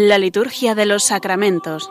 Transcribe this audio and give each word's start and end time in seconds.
La 0.00 0.16
liturgia 0.16 0.76
de 0.76 0.86
los 0.86 1.02
sacramentos. 1.02 1.90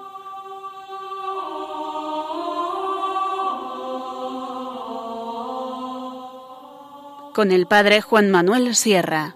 Con 7.36 7.52
el 7.52 7.68
Padre 7.68 8.00
Juan 8.00 8.32
Manuel 8.32 8.76
Sierra. 8.76 9.36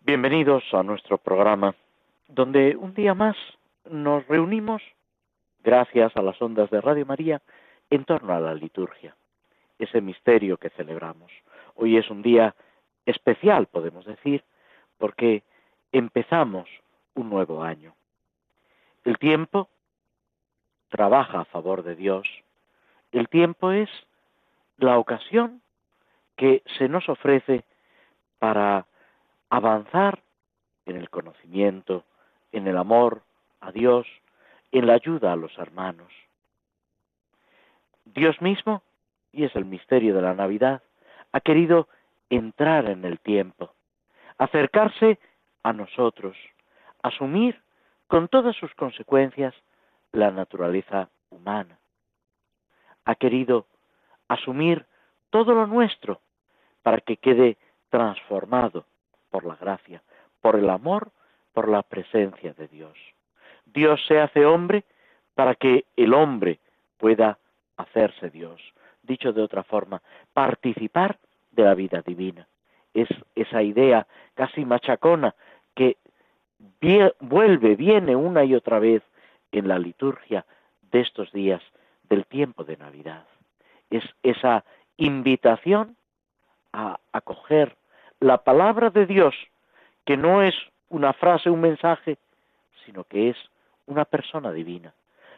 Bienvenidos 0.00 0.62
a 0.72 0.82
nuestro 0.82 1.18
programa, 1.18 1.74
donde 2.28 2.76
un 2.76 2.94
día 2.94 3.12
más 3.12 3.36
nos 3.84 4.26
reunimos 4.26 4.80
a 6.02 6.22
las 6.22 6.42
ondas 6.42 6.70
de 6.70 6.80
Radio 6.80 7.06
María, 7.06 7.40
en 7.88 8.04
torno 8.04 8.34
a 8.34 8.40
la 8.40 8.52
liturgia, 8.52 9.14
ese 9.78 10.00
misterio 10.00 10.56
que 10.56 10.70
celebramos. 10.70 11.30
Hoy 11.76 11.96
es 11.96 12.10
un 12.10 12.20
día 12.20 12.56
especial, 13.06 13.66
podemos 13.66 14.04
decir, 14.04 14.42
porque 14.98 15.44
empezamos 15.92 16.68
un 17.14 17.30
nuevo 17.30 17.62
año. 17.62 17.94
El 19.04 19.18
tiempo 19.18 19.68
trabaja 20.88 21.40
a 21.40 21.44
favor 21.44 21.84
de 21.84 21.94
Dios. 21.94 22.26
El 23.12 23.28
tiempo 23.28 23.70
es 23.70 23.88
la 24.78 24.98
ocasión 24.98 25.62
que 26.34 26.64
se 26.76 26.88
nos 26.88 27.08
ofrece 27.08 27.62
para 28.40 28.86
avanzar 29.48 30.24
en 30.86 30.96
el 30.96 31.08
conocimiento, 31.08 32.02
en 32.50 32.66
el 32.66 32.76
amor 32.78 33.22
a 33.60 33.70
Dios, 33.70 34.08
en 34.74 34.88
la 34.88 34.94
ayuda 34.94 35.32
a 35.32 35.36
los 35.36 35.56
hermanos. 35.56 36.12
Dios 38.04 38.40
mismo, 38.42 38.82
y 39.32 39.44
es 39.44 39.54
el 39.54 39.64
misterio 39.64 40.14
de 40.14 40.22
la 40.22 40.34
Navidad, 40.34 40.82
ha 41.30 41.40
querido 41.40 41.88
entrar 42.28 42.90
en 42.90 43.04
el 43.04 43.20
tiempo, 43.20 43.72
acercarse 44.36 45.20
a 45.62 45.72
nosotros, 45.72 46.36
asumir 47.02 47.62
con 48.08 48.26
todas 48.26 48.56
sus 48.56 48.74
consecuencias 48.74 49.54
la 50.10 50.32
naturaleza 50.32 51.08
humana. 51.30 51.78
Ha 53.04 53.14
querido 53.14 53.66
asumir 54.26 54.86
todo 55.30 55.54
lo 55.54 55.68
nuestro 55.68 56.20
para 56.82 56.98
que 56.98 57.16
quede 57.16 57.58
transformado 57.90 58.86
por 59.30 59.44
la 59.44 59.54
gracia, 59.54 60.02
por 60.40 60.56
el 60.56 60.68
amor, 60.68 61.12
por 61.52 61.68
la 61.68 61.82
presencia 61.82 62.54
de 62.54 62.66
Dios. 62.66 62.98
Dios 63.74 64.00
se 64.06 64.20
hace 64.20 64.46
hombre 64.46 64.84
para 65.34 65.54
que 65.56 65.84
el 65.96 66.14
hombre 66.14 66.60
pueda 66.96 67.38
hacerse 67.76 68.30
Dios. 68.30 68.60
Dicho 69.02 69.32
de 69.32 69.42
otra 69.42 69.64
forma, 69.64 70.00
participar 70.32 71.18
de 71.50 71.64
la 71.64 71.74
vida 71.74 72.00
divina. 72.00 72.46
Es 72.94 73.08
esa 73.34 73.62
idea 73.62 74.06
casi 74.34 74.64
machacona 74.64 75.34
que 75.74 75.96
vuelve, 77.20 77.74
viene 77.74 78.16
una 78.16 78.44
y 78.44 78.54
otra 78.54 78.78
vez 78.78 79.02
en 79.52 79.68
la 79.68 79.78
liturgia 79.78 80.46
de 80.90 81.00
estos 81.00 81.32
días 81.32 81.62
del 82.08 82.26
tiempo 82.26 82.64
de 82.64 82.76
Navidad. 82.76 83.24
Es 83.90 84.04
esa 84.22 84.64
invitación 84.96 85.96
a 86.72 86.98
acoger 87.12 87.76
la 88.20 88.38
palabra 88.38 88.90
de 88.90 89.06
Dios, 89.06 89.34
que 90.04 90.16
no 90.16 90.42
es 90.42 90.54
una 90.88 91.12
frase, 91.12 91.50
un 91.50 91.60
mensaje, 91.60 92.18
sino 92.84 93.04
que 93.04 93.30
es 93.30 93.36
una 93.86 94.04
persona 94.04 94.52
divina, 94.52 94.92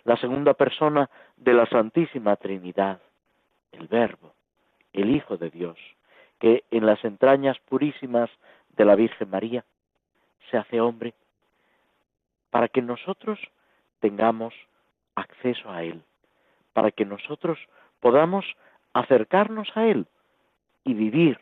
la 0.04 0.16
segunda 0.16 0.54
persona 0.54 1.10
de 1.36 1.52
la 1.52 1.66
Santísima 1.66 2.36
Trinidad, 2.36 3.00
el 3.72 3.88
Verbo, 3.88 4.32
el 4.92 5.14
Hijo 5.14 5.36
de 5.36 5.50
Dios, 5.50 5.76
que 6.38 6.64
en 6.70 6.86
las 6.86 7.04
entrañas 7.04 7.58
purísimas 7.68 8.30
de 8.76 8.84
la 8.84 8.94
Virgen 8.94 9.30
María 9.30 9.64
se 10.50 10.56
hace 10.56 10.80
hombre 10.80 11.14
para 12.50 12.68
que 12.68 12.82
nosotros 12.82 13.38
tengamos 14.00 14.54
acceso 15.14 15.70
a 15.70 15.82
Él, 15.82 16.02
para 16.72 16.90
que 16.90 17.04
nosotros 17.04 17.58
podamos 18.00 18.44
acercarnos 18.92 19.68
a 19.74 19.86
Él 19.86 20.06
y 20.84 20.94
vivir 20.94 21.40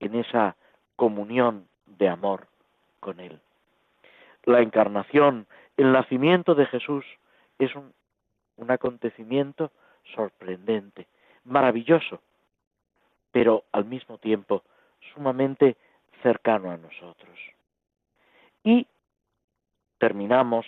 en 0.00 0.14
esa 0.14 0.56
comunión 0.96 1.68
de 1.86 2.08
amor 2.08 2.46
con 3.00 3.20
Él. 3.20 3.40
La 4.44 4.60
encarnación 4.60 5.46
el 5.76 5.92
nacimiento 5.92 6.54
de 6.54 6.66
Jesús 6.66 7.04
es 7.58 7.74
un, 7.74 7.92
acontecimiento 8.68 9.72
sorprendente, 10.14 11.08
maravilloso, 11.44 12.20
pero 13.32 13.64
al 13.72 13.84
mismo 13.86 14.18
tiempo 14.18 14.62
sumamente 15.12 15.76
cercano 16.22 16.70
a 16.70 16.76
nosotros. 16.76 17.38
Y 18.62 18.86
terminamos 19.98 20.64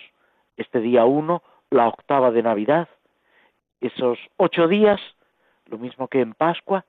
este 0.57 0.81
día 0.81 1.05
uno, 1.05 1.41
la 1.69 1.87
octava 1.87 2.31
de 2.31 2.43
Navidad, 2.43 2.89
esos 3.79 4.19
ocho 4.35 4.67
días, 4.67 4.99
lo 5.67 5.77
mismo 5.77 6.09
que 6.09 6.19
en 6.19 6.33
Pascua, 6.33 6.85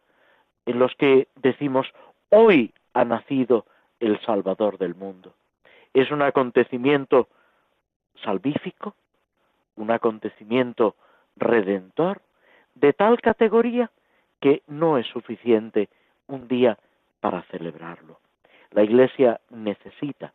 en 0.65 0.81
los 0.81 0.94
que 0.97 1.28
decimos, 1.37 1.87
hoy 2.31 2.75
ha 2.94 3.05
nacido 3.05 3.66
el 4.00 4.21
Salvador 4.22 4.78
del 4.78 4.94
mundo. 4.94 5.34
Es 5.94 6.10
un 6.10 6.22
acontecimiento 6.22 7.28
salvífico, 8.22 8.94
un 9.77 9.91
acontecimiento 9.91 10.97
redentor, 11.37 12.22
de 12.75 12.93
tal 12.93 13.21
categoría 13.21 13.91
que 14.41 14.62
no 14.66 14.99
es 14.99 15.06
suficiente 15.06 15.88
un 16.26 16.49
día 16.49 16.78
para 17.21 17.43
celebrarlo. 17.44 18.21
La 18.71 18.82
Iglesia 18.82 19.41
necesita 19.50 20.32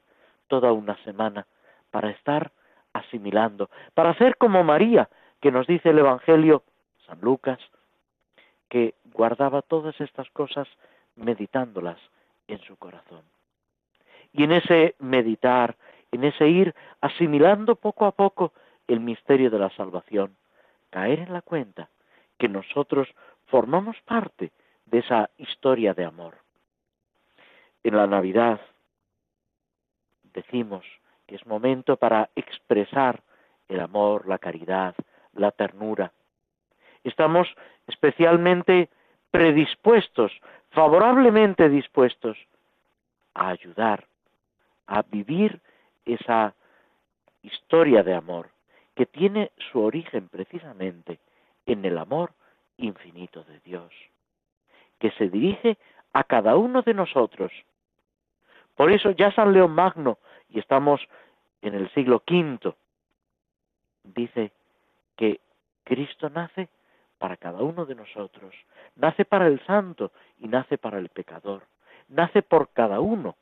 toda 0.48 0.72
una 0.74 0.98
semana 1.04 1.46
para 1.92 2.10
estar 2.10 2.52
asimilando, 2.94 3.70
para 3.94 4.10
hacer 4.12 4.38
como 4.38 4.64
María, 4.64 5.10
que 5.40 5.52
nos 5.52 5.68
dice 5.68 5.90
el 5.90 6.00
Evangelio, 6.00 6.64
San 7.06 7.22
Lucas, 7.22 7.60
que 8.70 8.96
guardaba 9.06 9.62
todas 9.62 10.00
estas 10.00 10.30
cosas 10.32 10.68
meditándolas 11.16 11.98
en 12.48 12.60
su 12.60 12.78
corazón. 12.78 13.22
Y 14.34 14.44
en 14.44 14.54
ese 14.54 14.96
meditar, 15.00 15.76
en 16.12 16.24
ese 16.24 16.48
ir 16.48 16.76
asimilando 17.00 17.76
poco 17.76 18.06
a 18.06 18.12
poco 18.12 18.54
el 18.88 19.00
misterio 19.00 19.50
de 19.50 19.60
la 19.60 19.70
salvación, 19.72 20.36
caer 20.90 21.20
en 21.20 21.34
la 21.34 21.42
cuenta 21.42 21.90
que 22.38 22.50
nosotros 22.50 23.08
formamos 23.48 23.96
parte 24.02 24.52
de 24.86 25.00
esa 25.00 25.30
historia 25.38 25.94
de 25.94 26.06
amor. 26.06 26.36
En 27.84 27.96
la 27.96 28.08
Navidad 28.08 28.60
decimos 30.34 30.86
que 31.28 31.36
es 31.36 31.46
momento 31.46 31.98
para 31.98 32.30
expresar 32.36 33.22
el 33.70 33.80
amor, 33.80 34.28
la 34.28 34.38
caridad, 34.38 34.96
la 35.34 35.52
ternura. 35.52 36.12
Estamos 37.04 37.48
especialmente 37.88 38.90
predispuestos, 39.32 40.32
favorablemente 40.72 41.70
dispuestos 41.70 42.38
a 43.34 43.50
ayudar, 43.50 44.06
a 44.88 45.02
vivir 45.04 45.62
esa 46.14 46.56
historia 47.42 48.04
de 48.04 48.14
amor 48.14 48.50
que 48.96 49.06
tiene 49.06 49.52
su 49.72 49.82
origen 49.82 50.30
precisamente 50.30 51.20
en 51.66 51.86
el 51.86 51.98
amor 51.98 52.34
infinito 52.78 53.44
de 53.44 53.60
Dios, 53.62 53.92
que 55.00 55.12
se 55.12 55.30
dirige 55.30 55.78
a 56.14 56.24
cada 56.24 56.56
uno 56.56 56.82
de 56.82 56.94
nosotros. 56.94 57.52
Por 58.76 58.92
eso 58.92 59.12
ya 59.12 59.32
San 59.32 59.54
León 59.54 59.72
Magno, 59.72 60.18
y 60.50 60.60
estamos 60.60 61.02
en 61.62 61.76
el 61.76 61.90
siglo 61.94 62.24
V, 62.30 62.74
dice 64.04 64.52
que 65.16 65.40
Cristo 65.84 66.30
nace 66.30 66.70
para 67.18 67.38
cada 67.38 67.62
uno 67.62 67.86
de 67.86 67.96
nosotros, 67.96 68.54
nace 68.96 69.26
para 69.26 69.48
el 69.48 69.64
santo 69.66 70.12
y 70.40 70.48
nace 70.48 70.78
para 70.78 70.98
el 70.98 71.10
pecador, 71.10 71.64
nace 72.08 72.42
por 72.42 72.70
cada 72.70 73.00
uno 73.00 73.36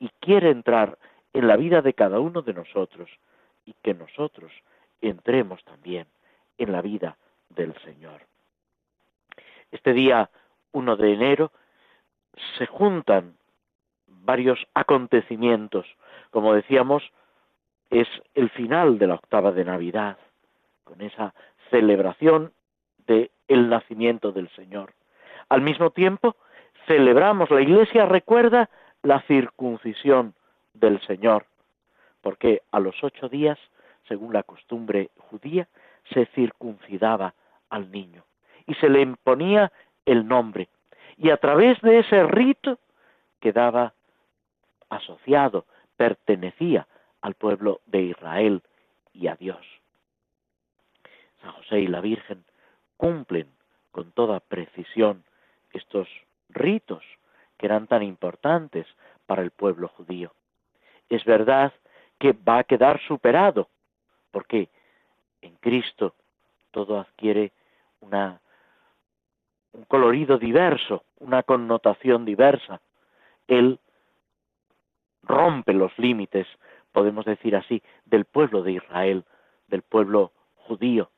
y 0.00 0.08
quiere 0.20 0.50
entrar 0.50 0.98
en 1.32 1.46
la 1.46 1.56
vida 1.56 1.82
de 1.82 1.94
cada 1.94 2.20
uno 2.20 2.42
de 2.42 2.54
nosotros 2.54 3.10
y 3.64 3.74
que 3.82 3.94
nosotros 3.94 4.52
entremos 5.00 5.62
también 5.64 6.06
en 6.58 6.72
la 6.72 6.82
vida 6.82 7.16
del 7.48 7.74
Señor. 7.82 8.22
Este 9.70 9.92
día 9.92 10.30
1 10.72 10.96
de 10.96 11.12
enero 11.12 11.52
se 12.58 12.66
juntan 12.66 13.36
varios 14.06 14.66
acontecimientos. 14.74 15.86
Como 16.30 16.54
decíamos, 16.54 17.02
es 17.90 18.08
el 18.34 18.50
final 18.50 18.98
de 18.98 19.06
la 19.06 19.14
octava 19.14 19.52
de 19.52 19.64
Navidad, 19.64 20.18
con 20.84 21.00
esa 21.00 21.34
celebración 21.70 22.52
del 23.06 23.30
el 23.48 23.68
nacimiento 23.68 24.32
del 24.32 24.48
Señor. 24.50 24.94
Al 25.48 25.60
mismo 25.60 25.90
tiempo, 25.90 26.36
celebramos, 26.86 27.50
la 27.50 27.60
Iglesia 27.60 28.06
recuerda 28.06 28.70
la 29.02 29.20
circuncisión 29.22 30.34
del 30.74 31.00
Señor, 31.02 31.46
porque 32.20 32.62
a 32.70 32.80
los 32.80 33.02
ocho 33.02 33.28
días, 33.28 33.58
según 34.08 34.32
la 34.32 34.42
costumbre 34.42 35.10
judía, 35.18 35.68
se 36.12 36.26
circuncidaba 36.26 37.34
al 37.70 37.90
niño 37.90 38.24
y 38.66 38.74
se 38.74 38.88
le 38.88 39.00
imponía 39.00 39.72
el 40.06 40.26
nombre. 40.26 40.68
Y 41.16 41.30
a 41.30 41.36
través 41.36 41.80
de 41.80 42.00
ese 42.00 42.24
rito 42.24 42.78
quedaba 43.40 43.94
asociado, 44.88 45.66
pertenecía 45.96 46.86
al 47.20 47.34
pueblo 47.34 47.80
de 47.86 48.02
Israel 48.02 48.62
y 49.12 49.28
a 49.28 49.36
Dios. 49.36 49.64
San 51.40 51.52
José 51.52 51.80
y 51.80 51.86
la 51.86 52.00
Virgen 52.00 52.44
cumplen 52.96 53.48
con 53.90 54.12
toda 54.12 54.40
precisión 54.40 55.24
estos 55.72 56.08
ritos 56.48 57.02
que 57.58 57.66
eran 57.66 57.86
tan 57.86 58.02
importantes 58.02 58.86
para 59.26 59.42
el 59.42 59.50
pueblo 59.50 59.88
judío. 59.88 60.32
Es 61.08 61.24
verdad 61.24 61.72
que 62.18 62.32
va 62.32 62.58
a 62.58 62.64
quedar 62.64 63.00
superado, 63.00 63.68
porque 64.30 64.68
en 65.40 65.56
Cristo 65.56 66.14
todo 66.70 67.00
adquiere 67.00 67.52
una, 68.00 68.40
un 69.72 69.84
colorido 69.84 70.38
diverso, 70.38 71.04
una 71.18 71.42
connotación 71.42 72.24
diversa. 72.24 72.80
Él 73.48 73.78
rompe 75.22 75.72
los 75.72 75.96
límites, 75.98 76.46
podemos 76.92 77.24
decir 77.24 77.56
así, 77.56 77.82
del 78.04 78.24
pueblo 78.24 78.62
de 78.62 78.72
Israel, 78.72 79.24
del 79.68 79.82
pueblo 79.82 80.32
judío. 80.56 81.10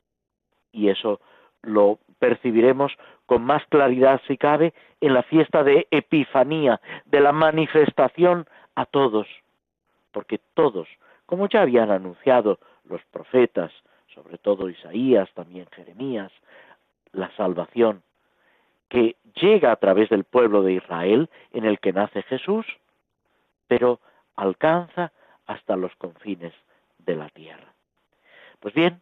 Y 0.71 0.89
eso 0.89 1.19
lo 1.61 1.99
percibiremos 2.19 2.93
con 3.25 3.43
más 3.43 3.65
claridad, 3.67 4.21
si 4.27 4.37
cabe, 4.37 4.73
en 5.01 5.13
la 5.13 5.23
fiesta 5.23 5.63
de 5.63 5.87
Epifanía, 5.91 6.79
de 7.05 7.19
la 7.19 7.31
manifestación 7.31 8.47
a 8.75 8.85
todos, 8.85 9.27
porque 10.15 10.39
todos, 10.53 10.87
como 11.25 11.49
ya 11.49 11.63
habían 11.63 11.91
anunciado 11.91 12.57
los 12.85 13.03
profetas, 13.11 13.69
sobre 14.13 14.37
todo 14.37 14.69
Isaías, 14.69 15.29
también 15.33 15.67
Jeremías, 15.73 16.31
la 17.11 17.29
salvación 17.35 18.01
que 18.87 19.17
llega 19.41 19.73
a 19.73 19.75
través 19.75 20.07
del 20.07 20.23
pueblo 20.23 20.63
de 20.63 20.71
Israel 20.71 21.29
en 21.51 21.65
el 21.65 21.79
que 21.81 21.91
nace 21.91 22.23
Jesús, 22.23 22.65
pero 23.67 23.99
alcanza 24.37 25.11
hasta 25.47 25.75
los 25.75 25.93
confines 25.97 26.53
de 26.99 27.17
la 27.17 27.27
tierra. 27.27 27.73
Pues 28.61 28.73
bien, 28.73 29.01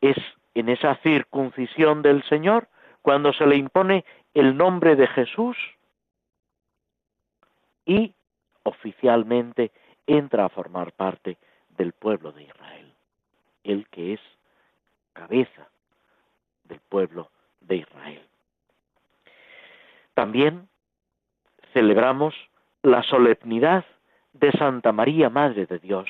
es 0.00 0.16
en 0.54 0.68
esa 0.68 0.94
circuncisión 1.02 2.02
del 2.02 2.22
Señor 2.28 2.68
cuando 3.02 3.32
se 3.32 3.48
le 3.48 3.56
impone 3.56 4.04
el 4.32 4.56
nombre 4.56 4.94
de 4.94 5.08
Jesús 5.08 5.56
y 7.84 8.14
oficialmente 8.62 9.72
entra 10.06 10.44
a 10.44 10.48
formar 10.48 10.92
parte 10.92 11.36
del 11.76 11.92
pueblo 11.92 12.32
de 12.32 12.44
Israel, 12.44 12.92
el 13.64 13.86
que 13.88 14.14
es 14.14 14.20
cabeza 15.12 15.68
del 16.64 16.80
pueblo 16.80 17.30
de 17.60 17.76
Israel. 17.76 18.22
También 20.14 20.68
celebramos 21.72 22.34
la 22.82 23.02
solemnidad 23.02 23.84
de 24.32 24.52
Santa 24.52 24.92
María, 24.92 25.28
Madre 25.28 25.66
de 25.66 25.78
Dios. 25.78 26.08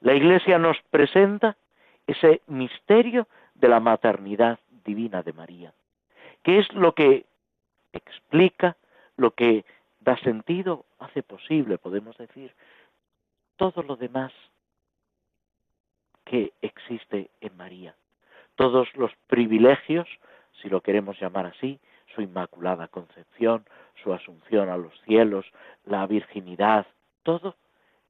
La 0.00 0.14
Iglesia 0.14 0.58
nos 0.58 0.76
presenta 0.90 1.56
ese 2.06 2.42
misterio 2.46 3.26
de 3.54 3.68
la 3.68 3.80
maternidad 3.80 4.58
divina 4.84 5.22
de 5.22 5.32
María, 5.32 5.72
que 6.42 6.58
es 6.58 6.72
lo 6.74 6.94
que 6.94 7.24
explica, 7.92 8.76
lo 9.16 9.30
que 9.30 9.64
da 10.00 10.18
sentido, 10.18 10.84
hace 10.98 11.22
posible, 11.22 11.78
podemos 11.78 12.16
decir, 12.18 12.52
todo 13.56 13.82
lo 13.82 13.96
demás 13.96 14.32
que 16.24 16.52
existe 16.62 17.30
en 17.40 17.56
María, 17.56 17.94
todos 18.56 18.88
los 18.94 19.12
privilegios, 19.26 20.08
si 20.60 20.68
lo 20.68 20.80
queremos 20.80 21.20
llamar 21.20 21.46
así, 21.46 21.78
su 22.14 22.22
inmaculada 22.22 22.88
concepción, 22.88 23.64
su 24.02 24.12
asunción 24.12 24.68
a 24.68 24.76
los 24.76 24.92
cielos, 25.02 25.46
la 25.84 26.06
virginidad, 26.06 26.86
todo 27.22 27.56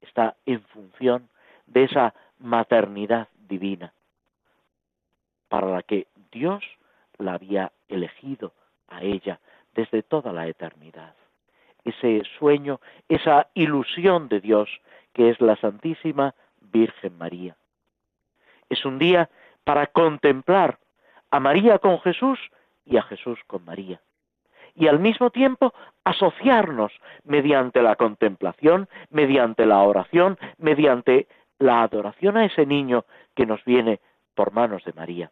está 0.01 0.35
en 0.45 0.61
función 0.65 1.29
de 1.65 1.85
esa 1.85 2.13
maternidad 2.39 3.27
divina 3.47 3.93
para 5.49 5.67
la 5.69 5.83
que 5.83 6.07
Dios 6.31 6.63
la 7.17 7.33
había 7.33 7.71
elegido 7.87 8.53
a 8.87 9.01
ella 9.01 9.39
desde 9.73 10.03
toda 10.03 10.33
la 10.33 10.47
eternidad. 10.47 11.15
Ese 11.83 12.23
sueño, 12.39 12.79
esa 13.09 13.47
ilusión 13.53 14.27
de 14.27 14.41
Dios 14.41 14.69
que 15.15 15.31
es 15.31 15.41
la 15.41 15.55
Santísima 15.55 16.35
Virgen 16.61 17.17
María. 17.17 17.55
Es 18.69 18.85
un 18.85 18.99
día 18.99 19.31
para 19.63 19.87
contemplar 19.87 20.77
a 21.31 21.39
María 21.39 21.79
con 21.79 21.99
Jesús 22.01 22.37
y 22.85 22.97
a 22.97 23.01
Jesús 23.01 23.39
con 23.47 23.65
María 23.65 23.99
y 24.75 24.87
al 24.87 24.99
mismo 24.99 25.29
tiempo 25.29 25.73
asociarnos 26.03 26.91
mediante 27.23 27.81
la 27.81 27.95
contemplación, 27.95 28.87
mediante 29.09 29.65
la 29.65 29.81
oración, 29.81 30.37
mediante 30.57 31.27
la 31.57 31.81
adoración 31.81 32.37
a 32.37 32.45
ese 32.45 32.65
niño 32.65 33.05
que 33.33 33.45
nos 33.45 33.63
viene 33.63 34.01
por 34.35 34.51
manos 34.51 34.83
de 34.83 34.93
María. 34.93 35.31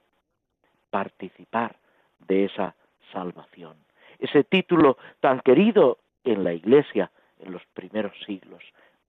Participar 0.90 1.76
de 2.20 2.46
esa 2.46 2.76
salvación. 3.12 3.76
Ese 4.18 4.46
título 4.46 4.98
tan 5.20 5.42
querido 5.42 5.98
en 6.24 6.46
la 6.46 6.54
Iglesia 6.54 7.12
en 7.40 7.52
los 7.52 7.66
primeros 7.74 8.14
siglos, 8.26 8.64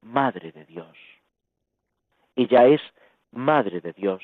Madre 0.05 0.53
de 0.53 0.65
Dios. 0.67 0.97
Ella 2.37 2.67
es 2.67 2.81
Madre 3.33 3.81
de 3.81 3.93
Dios, 3.93 4.23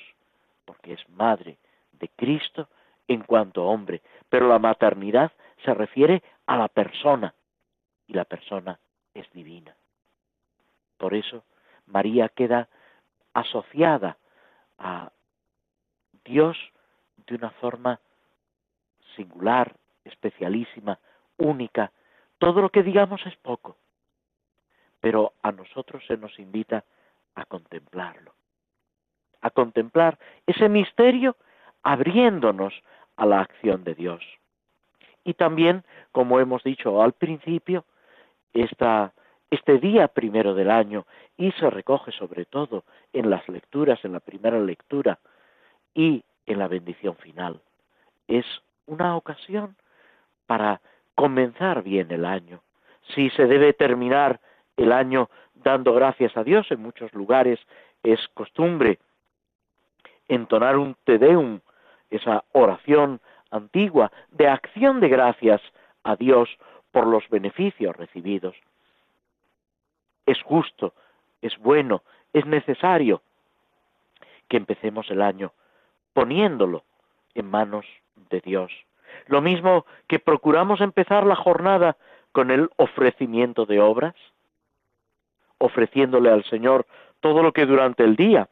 porque 0.65 0.93
es 0.93 1.09
Madre 1.09 1.59
de 1.93 2.09
Cristo 2.09 2.69
en 3.09 3.23
cuanto 3.23 3.65
hombre, 3.65 4.03
pero 4.29 4.47
la 4.47 4.59
maternidad 4.59 5.33
se 5.65 5.75
refiere 5.75 6.23
a 6.47 6.57
la 6.57 6.69
persona 6.69 7.35
y 8.07 8.13
la 8.13 8.25
persona 8.25 8.79
es 9.15 9.31
divina. 9.33 9.75
Por 10.97 11.15
eso 11.15 11.45
María 11.87 12.29
queda 12.29 12.69
asociada 13.35 14.17
a 14.79 15.11
Dios 16.25 16.57
de 17.27 17.35
una 17.35 17.51
forma 17.51 18.01
singular, 19.17 19.75
especialísima, 20.05 20.99
única. 21.37 21.91
Todo 22.39 22.61
lo 22.61 22.71
que 22.71 22.83
digamos 22.83 23.25
es 23.27 23.37
poco, 23.37 23.77
pero 25.01 25.33
a 25.43 25.53
nosotros 25.53 26.05
se 26.07 26.17
nos 26.17 26.39
invita 26.39 26.85
a 27.35 27.45
contemplarlo, 27.45 28.35
a 29.41 29.51
contemplar 29.51 30.19
ese 30.47 30.69
misterio 30.69 31.37
abriéndonos 31.83 32.75
a 33.17 33.27
la 33.27 33.41
acción 33.41 33.85
de 33.85 33.95
Dios. 33.95 34.23
Y 35.25 35.35
también, 35.35 35.85
como 36.13 36.41
hemos 36.41 36.63
dicho 36.63 37.03
al 37.03 37.13
principio, 37.13 37.85
este 38.53 39.79
día 39.79 40.09
primero 40.09 40.55
del 40.55 40.71
año, 40.71 41.07
y 41.37 41.53
se 41.53 41.71
recoge 41.71 42.13
sobre 42.13 42.45
todo 42.45 42.85
en 43.13 43.31
las 43.31 43.49
lecturas, 43.49 44.05
en 44.05 44.13
la 44.13 44.21
primera 44.21 44.59
lectura 44.59 45.19
y 45.95 46.25
en 46.47 46.59
la 46.59 46.69
bendición 46.69 47.17
final, 47.17 47.61
es 48.29 48.45
una 48.87 49.17
ocasión 49.17 49.77
para 50.47 50.81
comenzar 51.15 51.83
bien 51.83 52.11
el 52.11 52.25
año. 52.25 52.63
Si 53.15 53.31
se 53.31 53.47
debe 53.47 53.73
terminar 53.73 54.41
el 54.83 54.93
año 54.93 55.29
dando 55.55 55.93
gracias 55.93 56.37
a 56.37 56.45
Dios, 56.45 56.71
en 56.71 56.81
muchos 56.81 57.13
lugares 57.13 57.61
es 58.03 58.19
costumbre 58.35 58.99
entonar 60.27 60.79
un 60.79 60.97
Te 61.05 61.19
Deum, 61.19 61.61
esa 62.09 62.45
oración 62.53 63.21
antigua 63.51 64.11
de 64.31 64.49
acción 64.49 65.01
de 65.01 65.09
gracias 65.09 65.61
a 66.03 66.17
Dios 66.17 66.49
por 66.93 67.07
los 67.07 67.29
beneficios 67.29 67.97
recibidos. 67.97 68.57
Es 70.25 70.41
justo, 70.43 70.95
es 71.43 71.57
bueno, 71.59 72.03
es 72.33 72.47
necesario 72.47 73.23
que 74.49 74.57
empecemos 74.57 75.11
el 75.11 75.21
año 75.21 75.53
poniéndolo 76.15 76.85
en 77.35 77.51
manos 77.51 77.87
de 78.31 78.41
Dios. 78.41 78.73
Lo 79.27 79.41
mismo 79.41 79.85
que 80.09 80.19
procuramos 80.19 80.81
empezar 80.81 81.27
la 81.27 81.37
jornada 81.37 81.97
con 82.33 82.51
el 82.51 82.71
ofrecimiento 82.77 83.67
de 83.67 83.81
obras, 83.81 84.15
ofreciéndole 85.61 86.31
al 86.31 86.43
Señor 86.45 86.87
todo 87.21 87.43
lo 87.43 87.53
que 87.53 87.67
durante 87.67 88.03
el 88.03 88.17
día 88.17 88.49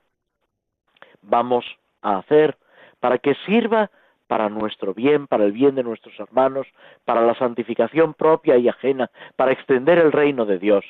vamos 1.22 1.64
a 2.02 2.18
hacer 2.18 2.56
para 3.00 3.18
que 3.18 3.34
sirva 3.46 3.90
para 4.28 4.50
nuestro 4.50 4.92
bien, 4.92 5.26
para 5.26 5.44
el 5.44 5.52
bien 5.52 5.74
de 5.74 5.82
nuestros 5.82 6.18
hermanos, 6.20 6.66
para 7.04 7.22
la 7.22 7.34
santificación 7.34 8.12
propia 8.12 8.58
y 8.58 8.68
ajena, 8.68 9.10
para 9.36 9.52
extender 9.52 9.98
el 9.98 10.12
reino 10.12 10.44
de 10.44 10.58
Dios. 10.58 10.84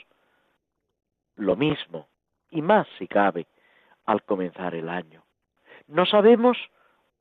Lo 1.36 1.54
mismo, 1.54 2.08
y 2.50 2.62
más 2.62 2.88
si 2.98 3.06
cabe, 3.06 3.46
al 4.04 4.24
comenzar 4.24 4.74
el 4.74 4.88
año. 4.88 5.22
No 5.86 6.04
sabemos 6.04 6.58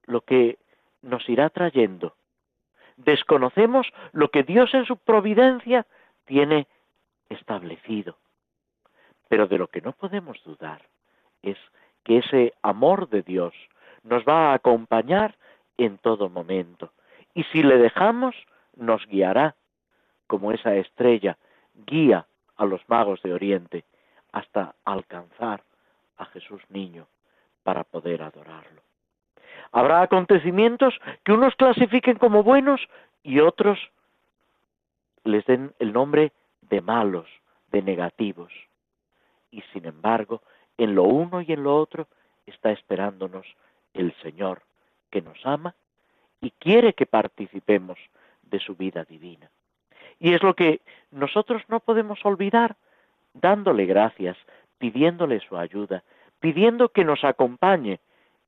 lo 0.05 0.21
que 0.21 0.57
nos 1.03 1.29
irá 1.29 1.49
trayendo. 1.51 2.15
Desconocemos 2.97 3.87
lo 4.11 4.29
que 4.31 4.41
Dios 4.41 4.73
en 4.73 4.85
su 4.85 4.97
providencia 4.97 5.85
tiene 6.25 6.67
establecido. 7.29 8.17
Pero 9.29 9.47
de 9.47 9.57
lo 9.57 9.67
que 9.67 9.81
no 9.81 9.93
podemos 9.93 10.41
dudar 10.43 10.81
es 11.41 11.57
que 12.03 12.19
ese 12.19 12.53
amor 12.61 13.09
de 13.09 13.21
Dios 13.21 13.53
nos 14.03 14.23
va 14.23 14.51
a 14.51 14.53
acompañar 14.53 15.35
en 15.77 15.97
todo 15.97 16.29
momento. 16.29 16.91
Y 17.33 17.43
si 17.45 17.61
le 17.61 17.77
dejamos, 17.77 18.35
nos 18.75 19.05
guiará, 19.07 19.55
como 20.27 20.51
esa 20.51 20.75
estrella 20.75 21.37
guía 21.85 22.25
a 22.55 22.65
los 22.65 22.81
magos 22.89 23.21
de 23.21 23.33
Oriente 23.33 23.85
hasta 24.31 24.75
alcanzar 24.83 25.63
a 26.17 26.25
Jesús 26.25 26.61
niño 26.69 27.07
para 27.63 27.83
poder 27.83 28.21
adorarlo. 28.21 28.81
Habrá 29.71 30.01
acontecimientos 30.01 30.99
que 31.23 31.33
unos 31.33 31.55
clasifiquen 31.55 32.17
como 32.17 32.43
buenos 32.43 32.81
y 33.23 33.39
otros 33.39 33.79
les 35.23 35.45
den 35.45 35.73
el 35.79 35.93
nombre 35.93 36.31
de 36.61 36.81
malos, 36.81 37.27
de 37.71 37.81
negativos. 37.81 38.51
Y 39.51 39.61
sin 39.73 39.85
embargo, 39.85 40.41
en 40.77 40.95
lo 40.95 41.03
uno 41.03 41.41
y 41.41 41.51
en 41.51 41.63
lo 41.63 41.75
otro 41.77 42.07
está 42.45 42.71
esperándonos 42.71 43.45
el 43.93 44.13
Señor, 44.21 44.61
que 45.09 45.21
nos 45.21 45.45
ama 45.45 45.75
y 46.41 46.51
quiere 46.51 46.93
que 46.93 47.05
participemos 47.05 47.97
de 48.43 48.59
su 48.59 48.75
vida 48.75 49.03
divina. 49.03 49.49
Y 50.19 50.33
es 50.33 50.43
lo 50.43 50.55
que 50.55 50.81
nosotros 51.11 51.63
no 51.67 51.79
podemos 51.79 52.25
olvidar, 52.25 52.75
dándole 53.33 53.85
gracias, 53.85 54.37
pidiéndole 54.77 55.39
su 55.39 55.57
ayuda, 55.57 56.03
pidiendo 56.39 56.89
que 56.89 57.03
nos 57.03 57.23
acompañe 57.23 57.99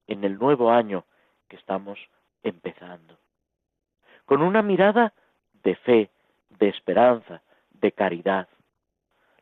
en 0.08 0.24
el 0.24 0.38
nuevo 0.38 0.72
año 0.72 1.06
que 1.48 1.56
estamos 1.56 2.00
empezando. 2.44 3.18
Con 4.26 4.42
una 4.42 4.62
mirada 4.62 5.14
de 5.64 5.76
fe, 5.76 6.10
de 6.50 6.70
esperanza, 6.70 7.42
de 7.72 7.92
caridad, 7.92 8.48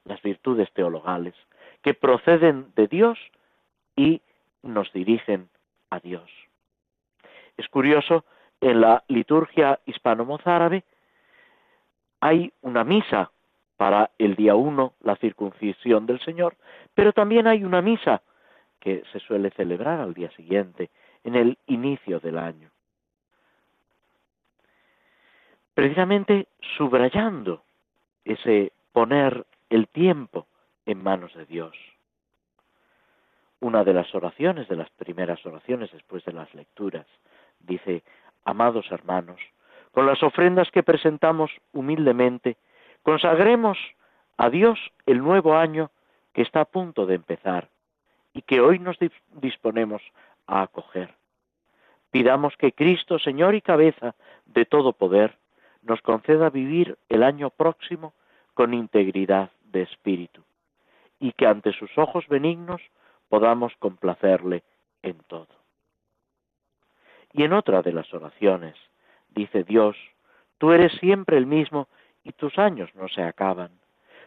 las 0.07 0.21
virtudes 0.21 0.71
teologales, 0.73 1.35
que 1.83 1.93
proceden 1.93 2.71
de 2.75 2.87
Dios 2.87 3.19
y 3.95 4.21
nos 4.63 4.91
dirigen 4.93 5.49
a 5.89 5.99
Dios. 5.99 6.29
Es 7.57 7.67
curioso, 7.69 8.25
en 8.61 8.81
la 8.81 9.03
liturgia 9.07 9.79
hispano-mozárabe 9.85 10.83
hay 12.19 12.51
una 12.61 12.83
misa 12.83 13.31
para 13.77 14.09
el 14.17 14.35
día 14.35 14.55
uno, 14.55 14.93
la 15.01 15.15
circuncisión 15.17 16.07
del 16.07 16.19
Señor, 16.21 16.55
pero 16.95 17.13
también 17.13 17.45
hay 17.45 17.63
una 17.63 17.81
misa 17.81 18.23
que 18.79 19.03
se 19.11 19.19
suele 19.19 19.51
celebrar 19.51 19.99
al 19.99 20.13
día 20.13 20.31
siguiente, 20.31 20.89
en 21.23 21.35
el 21.35 21.57
inicio 21.67 22.19
del 22.19 22.37
año. 22.37 22.71
Precisamente 25.73 26.47
subrayando 26.77 27.63
ese 28.25 28.71
poner 28.93 29.45
el 29.69 29.87
tiempo 29.87 30.47
en 30.85 31.03
manos 31.03 31.33
de 31.33 31.45
Dios. 31.45 31.75
Una 33.59 33.83
de 33.83 33.93
las 33.93 34.13
oraciones, 34.13 34.67
de 34.67 34.75
las 34.75 34.89
primeras 34.91 35.45
oraciones 35.45 35.91
después 35.91 36.23
de 36.25 36.33
las 36.33 36.53
lecturas, 36.53 37.05
dice, 37.59 38.03
amados 38.45 38.85
hermanos, 38.91 39.39
con 39.91 40.05
las 40.05 40.21
ofrendas 40.21 40.69
que 40.71 40.83
presentamos 40.83 41.51
humildemente, 41.73 42.57
consagremos 43.03 43.77
a 44.37 44.49
Dios 44.49 44.79
el 45.05 45.19
nuevo 45.19 45.55
año 45.55 45.89
que 46.33 46.43
está 46.43 46.61
a 46.61 46.65
punto 46.65 47.05
de 47.05 47.15
empezar 47.15 47.69
y 48.33 48.43
que 48.43 48.61
hoy 48.61 48.77
nos 48.77 48.97
disponemos 49.41 50.03
a 50.45 50.61
acoger. 50.61 51.15
Pidamos 52.11 52.55
que 52.57 52.71
Cristo, 52.71 53.17
Señor 53.17 53.55
y 53.55 53.61
cabeza 53.61 54.15
de 54.45 54.65
todo 54.65 54.93
poder, 54.93 55.37
nos 55.81 56.01
conceda 56.01 56.49
vivir 56.49 56.97
el 57.09 57.23
año 57.23 57.49
próximo 57.49 58.13
con 58.53 58.73
integridad 58.73 59.49
espíritu 59.81 60.43
y 61.19 61.31
que 61.33 61.47
ante 61.47 61.73
sus 61.73 61.97
ojos 61.97 62.27
benignos 62.27 62.81
podamos 63.29 63.73
complacerle 63.79 64.63
en 65.01 65.17
todo. 65.27 65.47
Y 67.33 67.43
en 67.43 67.53
otra 67.53 67.81
de 67.81 67.93
las 67.93 68.13
oraciones 68.13 68.75
dice 69.29 69.63
Dios, 69.63 69.95
tú 70.57 70.71
eres 70.71 70.93
siempre 70.93 71.37
el 71.37 71.45
mismo 71.45 71.87
y 72.23 72.31
tus 72.31 72.57
años 72.57 72.89
no 72.95 73.07
se 73.07 73.23
acaban. 73.23 73.71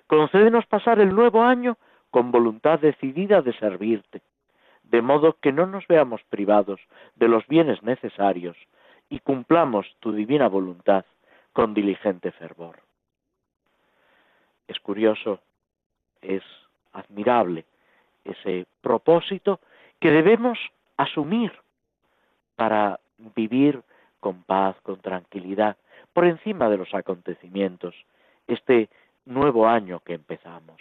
Concédenos 0.07 0.66
pasar 0.66 1.00
el 1.00 1.14
nuevo 1.14 1.42
año 1.42 1.76
con 2.11 2.33
voluntad 2.33 2.80
decidida 2.80 3.42
de 3.42 3.52
servirte, 3.54 4.23
de 4.83 5.02
modo 5.02 5.37
que 5.40 5.52
no 5.52 5.66
nos 5.66 5.87
veamos 5.87 6.23
privados 6.25 6.80
de 7.14 7.28
los 7.28 7.47
bienes 7.47 7.83
necesarios 7.83 8.57
y 9.09 9.21
cumplamos 9.21 9.87
tu 10.00 10.12
divina 10.12 10.49
voluntad 10.49 11.04
con 11.52 11.75
diligente 11.75 12.33
fervor. 12.33 12.80
Es 14.70 14.78
curioso, 14.78 15.40
es 16.22 16.44
admirable 16.92 17.64
ese 18.24 18.66
propósito 18.80 19.58
que 19.98 20.12
debemos 20.12 20.60
asumir 20.96 21.52
para 22.54 23.00
vivir 23.34 23.82
con 24.20 24.44
paz, 24.44 24.76
con 24.82 25.00
tranquilidad, 25.00 25.76
por 26.12 26.24
encima 26.24 26.68
de 26.68 26.76
los 26.76 26.94
acontecimientos, 26.94 27.96
este 28.46 28.88
nuevo 29.24 29.66
año 29.66 29.98
que 30.04 30.14
empezamos. 30.14 30.80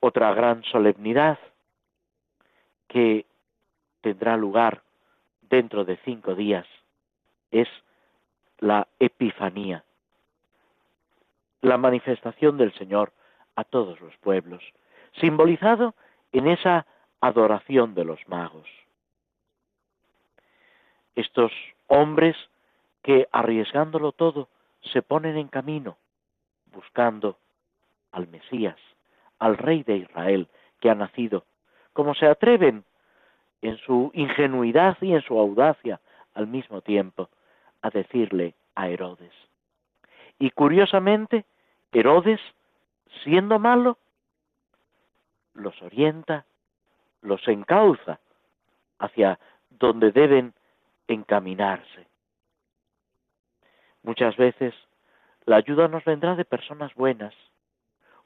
Otra 0.00 0.32
gran 0.32 0.64
solemnidad 0.64 1.38
que 2.88 3.26
tendrá 4.00 4.38
lugar 4.38 4.80
dentro 5.42 5.84
de 5.84 5.98
cinco 6.06 6.34
días 6.34 6.66
es 7.50 7.68
la 8.60 8.88
Epifanía, 8.98 9.84
la 11.66 11.78
manifestación 11.78 12.58
del 12.58 12.72
Señor 12.74 13.12
a 13.56 13.64
todos 13.64 14.00
los 14.00 14.16
pueblos, 14.18 14.62
simbolizado 15.20 15.96
en 16.30 16.46
esa 16.46 16.86
adoración 17.20 17.92
de 17.96 18.04
los 18.04 18.20
magos. 18.28 18.68
Estos 21.16 21.50
hombres 21.88 22.36
que 23.02 23.26
arriesgándolo 23.32 24.12
todo 24.12 24.48
se 24.92 25.02
ponen 25.02 25.36
en 25.36 25.48
camino 25.48 25.96
buscando 26.66 27.36
al 28.12 28.28
Mesías, 28.28 28.76
al 29.40 29.58
Rey 29.58 29.82
de 29.82 29.96
Israel 29.96 30.46
que 30.78 30.88
ha 30.88 30.94
nacido, 30.94 31.46
como 31.92 32.14
se 32.14 32.26
atreven 32.26 32.84
en 33.60 33.76
su 33.78 34.12
ingenuidad 34.14 34.98
y 35.00 35.14
en 35.14 35.22
su 35.22 35.36
audacia 35.36 36.00
al 36.32 36.46
mismo 36.46 36.80
tiempo 36.80 37.28
a 37.82 37.90
decirle 37.90 38.54
a 38.76 38.88
Herodes. 38.88 39.32
Y 40.38 40.50
curiosamente, 40.50 41.44
Herodes, 41.98 42.40
siendo 43.24 43.58
malo, 43.58 43.96
los 45.54 45.80
orienta, 45.80 46.44
los 47.22 47.48
encauza 47.48 48.20
hacia 48.98 49.38
donde 49.70 50.12
deben 50.12 50.52
encaminarse. 51.08 52.06
Muchas 54.02 54.36
veces 54.36 54.74
la 55.46 55.56
ayuda 55.56 55.88
nos 55.88 56.04
vendrá 56.04 56.34
de 56.34 56.44
personas 56.44 56.94
buenas, 56.94 57.34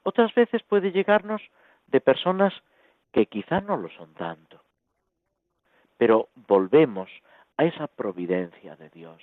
otras 0.03 0.33
veces 0.33 0.61
puede 0.63 0.91
llegarnos 0.91 1.41
de 1.87 2.01
personas 2.01 2.53
que 3.13 3.27
quizá 3.27 3.61
no 3.61 3.77
lo 3.77 3.87
son 3.91 4.13
tanto. 4.15 4.61
Pero 5.95 6.27
volvemos 6.35 7.09
a 7.55 7.63
esa 7.63 7.87
providencia 7.87 8.75
de 8.75 8.89
Dios 8.89 9.21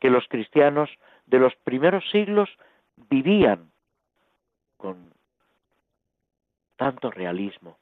que 0.00 0.08
los 0.08 0.26
cristianos 0.28 0.88
de 1.26 1.40
los 1.40 1.54
primeros 1.56 2.08
siglos 2.10 2.48
vivían 2.96 3.70
con 4.76 5.12
tanto 6.76 7.10
realismo, 7.10 7.78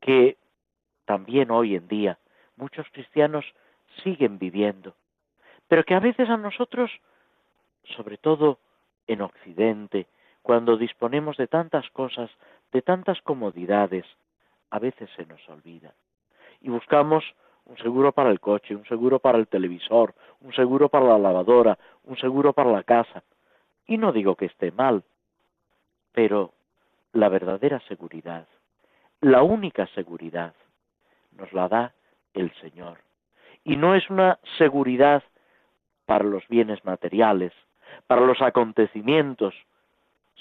que 0.00 0.36
también 1.04 1.50
hoy 1.50 1.76
en 1.76 1.88
día 1.88 2.18
muchos 2.56 2.86
cristianos 2.92 3.44
siguen 4.02 4.38
viviendo, 4.38 4.94
pero 5.68 5.84
que 5.84 5.94
a 5.94 6.00
veces 6.00 6.28
a 6.28 6.36
nosotros, 6.36 6.90
sobre 7.96 8.18
todo 8.18 8.58
en 9.06 9.20
Occidente, 9.20 10.06
cuando 10.42 10.76
disponemos 10.76 11.36
de 11.36 11.46
tantas 11.46 11.88
cosas, 11.90 12.30
de 12.72 12.82
tantas 12.82 13.20
comodidades, 13.22 14.06
a 14.70 14.78
veces 14.78 15.10
se 15.16 15.26
nos 15.26 15.46
olvida. 15.48 15.94
Y 16.60 16.70
buscamos 16.70 17.24
un 17.66 17.76
seguro 17.78 18.12
para 18.12 18.30
el 18.30 18.40
coche, 18.40 18.74
un 18.74 18.84
seguro 18.86 19.18
para 19.18 19.38
el 19.38 19.46
televisor, 19.46 20.14
un 20.40 20.52
seguro 20.52 20.88
para 20.88 21.06
la 21.06 21.18
lavadora, 21.18 21.78
un 22.04 22.16
seguro 22.16 22.52
para 22.52 22.72
la 22.72 22.82
casa. 22.82 23.22
Y 23.86 23.98
no 23.98 24.12
digo 24.12 24.36
que 24.36 24.46
esté 24.46 24.70
mal, 24.72 25.02
pero 26.12 26.52
la 27.12 27.28
verdadera 27.28 27.80
seguridad, 27.80 28.46
la 29.20 29.42
única 29.42 29.86
seguridad, 29.88 30.54
nos 31.36 31.52
la 31.52 31.68
da 31.68 31.92
el 32.34 32.52
Señor. 32.54 32.98
Y 33.64 33.76
no 33.76 33.94
es 33.94 34.08
una 34.10 34.38
seguridad 34.58 35.22
para 36.06 36.24
los 36.24 36.46
bienes 36.48 36.84
materiales, 36.84 37.52
para 38.06 38.22
los 38.22 38.40
acontecimientos, 38.42 39.54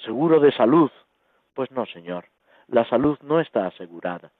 seguro 0.03 0.39
de 0.39 0.51
salud. 0.51 0.91
Pues 1.53 1.71
no, 1.71 1.85
Señor, 1.85 2.25
la 2.67 2.85
salud 2.85 3.17
no 3.21 3.39
está 3.39 3.67
asegurada. 3.67 4.31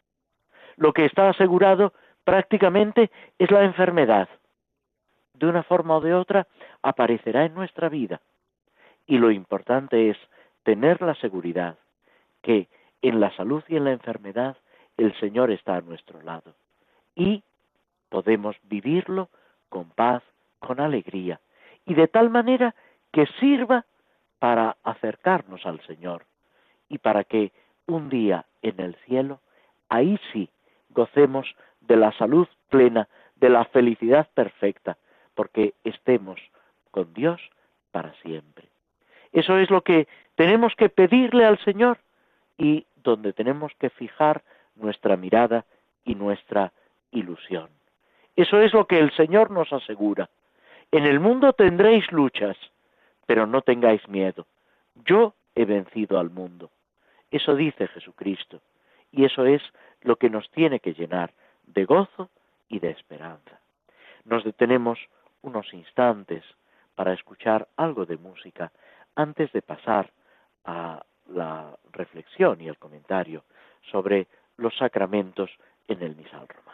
Lo 0.77 0.93
que 0.93 1.05
está 1.05 1.29
asegurado 1.29 1.93
prácticamente 2.24 3.12
es 3.38 3.51
la 3.51 3.63
enfermedad. 3.63 4.29
De 5.34 5.48
una 5.48 5.63
forma 5.63 5.98
o 5.98 6.01
de 6.01 6.13
otra 6.13 6.48
aparecerá 6.81 7.46
en 7.46 7.53
nuestra 7.53 7.89
vida. 7.89 8.22
Y 9.08 9.17
lo 9.17 9.31
importante 9.31 10.10
es 10.10 10.17
tener 10.63 11.01
la 11.01 11.15
seguridad 11.15 11.77
que 12.41 12.67
en 13.01 13.20
la 13.20 13.36
salud 13.36 13.63
y 13.67 13.77
en 13.77 13.86
la 13.86 13.91
enfermedad 13.91 14.58
el 14.98 15.13
Señor 15.20 15.51
está 15.51 15.75
a 15.75 15.81
nuestro 15.81 16.22
lado 16.22 16.53
y 17.15 17.43
podemos 18.10 18.55
vivirlo 18.63 19.29
con 19.70 19.89
paz, 19.89 20.24
con 20.60 20.79
alegría 20.79 21.39
y 21.86 21.93
de 21.93 22.08
tal 22.08 22.29
manera 22.29 22.75
que 23.12 23.25
sirva 23.39 23.86
para 24.39 24.77
acercarnos 24.84 25.65
al 25.65 25.81
Señor 25.86 26.25
y 26.89 26.98
para 26.98 27.24
que 27.24 27.51
un 27.88 28.10
día 28.10 28.46
en 28.62 28.79
el 28.79 28.96
cielo, 29.05 29.39
ahí 29.89 30.20
sí, 30.31 30.50
gocemos 30.89 31.55
de 31.81 31.96
la 31.96 32.12
salud 32.13 32.48
plena, 32.70 33.08
de 33.36 33.50
la 33.50 33.65
felicidad 33.65 34.27
perfecta, 34.34 34.98
porque 35.36 35.74
estemos 35.84 36.39
con 36.91 37.13
Dios 37.13 37.41
para 37.91 38.13
siempre. 38.22 38.71
Eso 39.32 39.58
es 39.58 39.70
lo 39.70 39.82
que 39.82 40.08
tenemos 40.36 40.76
que 40.76 40.90
pedirle 40.90 41.46
al 41.46 41.58
Señor 41.60 42.00
y 42.58 42.86
donde 43.04 43.34
tenemos 43.34 43.72
que 43.80 43.90
fijar 43.90 44.44
nuestra 44.76 45.16
mirada 45.16 45.66
y 46.06 46.16
nuestra 46.16 46.72
ilusión. 47.12 47.70
Eso 48.36 48.60
es 48.60 48.74
lo 48.74 48.88
que 48.88 49.00
el 49.00 49.12
Señor 49.16 49.52
nos 49.52 49.72
asegura. 49.74 50.30
En 50.92 51.06
el 51.06 51.20
mundo 51.20 51.54
tendréis 51.54 52.12
luchas, 52.12 52.58
pero 53.26 53.46
no 53.48 53.62
tengáis 53.62 54.08
miedo. 54.08 54.46
Yo 55.06 55.34
he 55.56 55.66
vencido 55.66 56.20
al 56.20 56.30
mundo. 56.30 56.70
Eso 57.30 57.56
dice 57.56 57.88
Jesucristo. 57.88 58.62
Y 59.12 59.26
eso 59.26 59.46
es 59.46 59.62
lo 60.02 60.16
que 60.16 60.30
nos 60.30 60.50
tiene 60.52 60.80
que 60.80 60.94
llenar 60.94 61.32
de 61.68 61.86
gozo 61.86 62.30
y 62.70 62.80
de 62.80 62.90
esperanza. 62.92 63.60
Nos 64.26 64.44
detenemos 64.44 65.00
unos 65.42 65.74
instantes 65.74 66.44
para 66.96 67.14
escuchar 67.14 67.68
algo 67.78 68.06
de 68.06 68.18
música 68.18 68.72
antes 69.15 69.51
de 69.51 69.62
pasar 69.62 70.12
a 70.65 71.03
la 71.27 71.77
reflexión 71.91 72.62
y 72.62 72.68
el 72.68 72.77
comentario 72.77 73.44
sobre 73.91 74.27
los 74.58 74.75
sacramentos 74.77 75.50
en 75.88 76.01
el 76.01 76.15
misal 76.15 76.48
romano. 76.48 76.71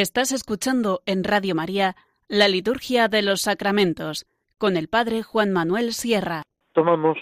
Estás 0.00 0.32
escuchando 0.32 1.02
en 1.04 1.24
Radio 1.24 1.54
María 1.54 1.94
la 2.26 2.48
Liturgia 2.48 3.08
de 3.08 3.20
los 3.20 3.42
Sacramentos 3.42 4.24
con 4.56 4.78
el 4.78 4.88
Padre 4.88 5.22
Juan 5.22 5.52
Manuel 5.52 5.92
Sierra. 5.92 6.40
Tomamos 6.72 7.18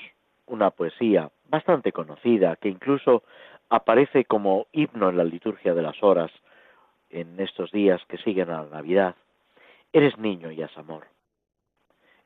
una 0.46 0.70
poesía 0.70 1.28
bastante 1.48 1.90
conocida 1.90 2.54
que 2.54 2.68
incluso 2.68 3.24
aparece 3.68 4.26
como 4.26 4.68
himno 4.70 5.08
en 5.08 5.16
la 5.16 5.24
liturgia 5.24 5.74
de 5.74 5.82
las 5.82 6.00
horas 6.04 6.30
en 7.10 7.40
estos 7.40 7.72
días 7.72 8.00
que 8.06 8.16
siguen 8.18 8.48
a 8.48 8.62
la 8.62 8.70
Navidad. 8.70 9.16
Eres 9.92 10.16
niño 10.16 10.52
y 10.52 10.62
has 10.62 10.78
amor. 10.78 11.08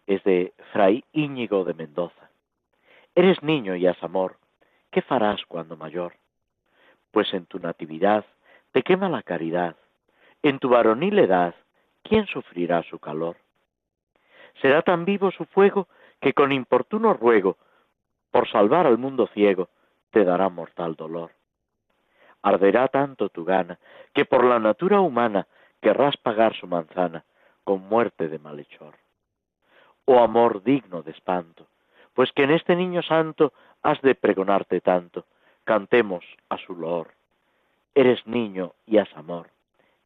Es 0.06 0.22
de 0.24 0.52
Fray 0.70 1.02
Íñigo 1.14 1.64
de 1.64 1.72
Mendoza. 1.72 2.28
Eres 3.14 3.42
niño 3.42 3.74
y 3.74 3.86
has 3.86 4.02
amor. 4.02 4.36
¿Qué 4.90 5.00
farás 5.00 5.40
cuando 5.48 5.78
mayor? 5.78 6.12
Pues 7.10 7.32
en 7.32 7.46
tu 7.46 7.58
natividad 7.58 8.26
te 8.72 8.82
quema 8.82 9.08
la 9.08 9.22
caridad 9.22 9.76
en 10.42 10.58
tu 10.58 10.68
varonil 10.68 11.18
edad, 11.18 11.54
¿quién 12.02 12.26
sufrirá 12.26 12.82
su 12.82 12.98
calor? 12.98 13.36
Será 14.60 14.82
tan 14.82 15.04
vivo 15.04 15.30
su 15.30 15.44
fuego 15.46 15.88
que 16.20 16.34
con 16.34 16.52
importuno 16.52 17.14
ruego, 17.14 17.56
por 18.30 18.48
salvar 18.48 18.86
al 18.86 18.98
mundo 18.98 19.28
ciego, 19.28 19.68
te 20.10 20.24
dará 20.24 20.48
mortal 20.48 20.94
dolor. 20.94 21.32
Arderá 22.42 22.88
tanto 22.88 23.28
tu 23.28 23.44
gana, 23.44 23.78
que 24.12 24.24
por 24.24 24.44
la 24.44 24.58
natura 24.58 25.00
humana 25.00 25.46
querrás 25.80 26.16
pagar 26.16 26.54
su 26.54 26.66
manzana 26.66 27.24
con 27.64 27.80
muerte 27.88 28.28
de 28.28 28.38
malhechor. 28.38 28.96
Oh 30.04 30.20
amor 30.20 30.62
digno 30.62 31.02
de 31.02 31.12
espanto, 31.12 31.66
pues 32.14 32.32
que 32.32 32.44
en 32.44 32.50
este 32.50 32.74
niño 32.74 33.02
santo 33.02 33.52
has 33.82 34.00
de 34.02 34.14
pregonarte 34.14 34.80
tanto, 34.80 35.24
cantemos 35.64 36.24
a 36.48 36.58
su 36.58 36.74
loor. 36.74 37.08
Eres 37.94 38.26
niño 38.26 38.74
y 38.86 38.98
has 38.98 39.12
amor, 39.16 39.50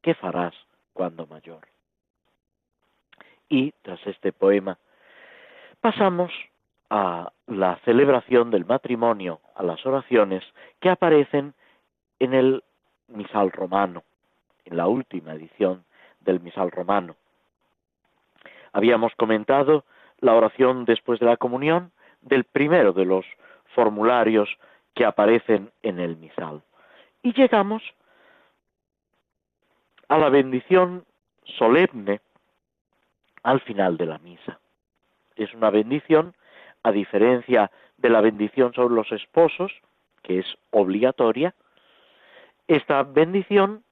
¿qué 0.06 0.14
farás 0.14 0.54
cuando 0.92 1.26
mayor? 1.26 1.66
Y 3.48 3.72
tras 3.82 3.98
este 4.06 4.32
poema 4.32 4.78
pasamos 5.80 6.30
a 6.90 7.32
la 7.48 7.80
celebración 7.84 8.52
del 8.52 8.64
matrimonio, 8.64 9.40
a 9.56 9.64
las 9.64 9.84
oraciones 9.84 10.44
que 10.78 10.90
aparecen 10.90 11.54
en 12.20 12.34
el 12.34 12.62
misal 13.08 13.50
romano, 13.50 14.04
en 14.64 14.76
la 14.76 14.86
última 14.86 15.32
edición 15.34 15.84
del 16.20 16.38
misal 16.38 16.70
romano. 16.70 17.16
Habíamos 18.72 19.12
comentado 19.16 19.84
la 20.20 20.34
oración 20.34 20.84
después 20.84 21.18
de 21.18 21.26
la 21.26 21.36
comunión 21.36 21.90
del 22.20 22.44
primero 22.44 22.92
de 22.92 23.06
los 23.06 23.26
formularios 23.74 24.48
que 24.94 25.04
aparecen 25.04 25.72
en 25.82 25.98
el 25.98 26.16
misal. 26.16 26.62
Y 27.24 27.32
llegamos 27.32 27.82
a 30.08 30.18
la 30.18 30.28
bendición 30.28 31.04
solemne 31.44 32.20
al 33.42 33.60
final 33.60 33.96
de 33.96 34.06
la 34.06 34.18
misa. 34.18 34.60
Es 35.36 35.52
una 35.54 35.70
bendición, 35.70 36.34
a 36.82 36.92
diferencia 36.92 37.70
de 37.96 38.10
la 38.10 38.20
bendición 38.20 38.72
sobre 38.72 38.94
los 38.94 39.10
esposos, 39.12 39.72
que 40.22 40.38
es 40.40 40.46
obligatoria, 40.70 41.54
esta 42.66 43.02
bendición 43.04 43.84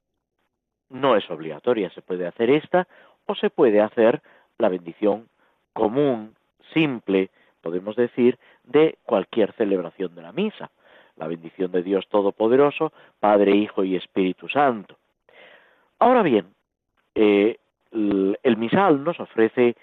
no 0.89 1.15
es 1.15 1.29
obligatoria, 1.29 1.89
se 1.91 2.01
puede 2.01 2.27
hacer 2.27 2.49
esta 2.49 2.87
o 3.25 3.35
se 3.35 3.49
puede 3.49 3.81
hacer 3.81 4.21
la 4.57 4.69
bendición 4.69 5.29
común, 5.73 6.35
simple, 6.73 7.29
podemos 7.61 7.95
decir, 7.95 8.37
de 8.63 8.97
cualquier 9.03 9.53
celebración 9.53 10.13
de 10.15 10.21
la 10.21 10.31
misa. 10.31 10.71
La 11.15 11.27
bendición 11.27 11.71
de 11.71 11.83
Dios 11.83 12.07
Todopoderoso, 12.09 12.91
Padre, 13.19 13.55
Hijo 13.55 13.83
y 13.83 13.95
Espíritu 13.95 14.49
Santo. 14.49 14.97
Ahora 15.99 16.21
bien, 16.23 16.53
eh, 17.15 17.57
el 17.91 18.57
misal 18.57 19.03
nos 19.03 19.19
ofrece 19.19 19.75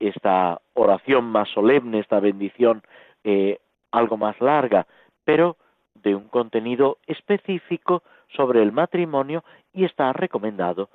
esta 0.00 0.60
oración 0.74 1.24
más 1.24 1.48
solemne, 1.50 2.00
esta 2.00 2.20
bendición 2.20 2.82
eh, 3.22 3.58
algo 3.92 4.16
más 4.16 4.40
larga, 4.40 4.86
pero 5.24 5.56
de 5.94 6.14
un 6.14 6.28
contenido 6.28 6.98
específico 7.06 8.02
sobre 8.34 8.62
el 8.62 8.72
matrimonio 8.72 9.44
y 9.72 9.84
está 9.84 10.12
recomendado 10.12 10.88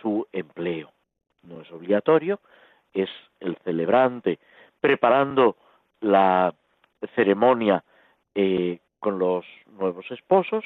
su 0.00 0.26
empleo. 0.32 0.90
No 1.42 1.60
es 1.60 1.70
obligatorio, 1.72 2.40
es 2.92 3.10
el 3.40 3.56
celebrante 3.64 4.38
preparando 4.80 5.56
la 6.00 6.54
ceremonia 7.14 7.82
eh, 8.34 8.78
con 9.00 9.18
los 9.18 9.44
nuevos 9.78 10.10
esposos, 10.10 10.64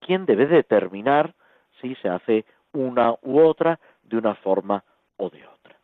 quien 0.00 0.26
debe 0.26 0.46
determinar 0.46 1.34
si 1.80 1.94
se 1.96 2.08
hace 2.08 2.44
una 2.78 3.14
u 3.22 3.40
otra 3.40 3.80
de 4.02 4.16
una 4.16 4.34
forma 4.36 4.84
o 5.16 5.30
de 5.30 5.44
otra. 5.46 5.76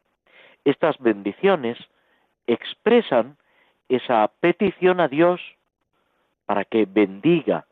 Estas 0.65 0.99
bendiciones 0.99 1.77
expresan 2.47 3.37
esa 3.89 4.31
petición 4.41 5.01
a 5.01 5.09
Dios 5.09 5.41
para 6.47 6.65
que 6.65 6.87
bendiga 6.87 7.67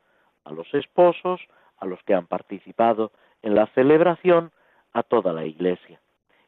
a 0.44 0.52
los 0.52 0.72
esposos, 0.74 1.40
a 1.78 1.86
los 1.86 2.02
que 2.02 2.14
han 2.14 2.26
participado 2.26 3.12
en 3.42 3.54
la 3.54 3.66
celebración, 3.68 4.52
a 4.92 5.02
toda 5.02 5.32
la 5.32 5.44
iglesia. 5.44 6.00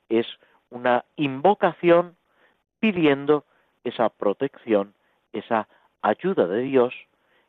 Es 0.09 0.27
una 0.71 1.05
invocación 1.17 2.17
pidiendo 2.81 3.45
esa 3.85 4.09
protección, 4.09 4.95
esa 5.33 5.69
ayuda 6.03 6.47
de 6.47 6.63
Dios 6.63 6.95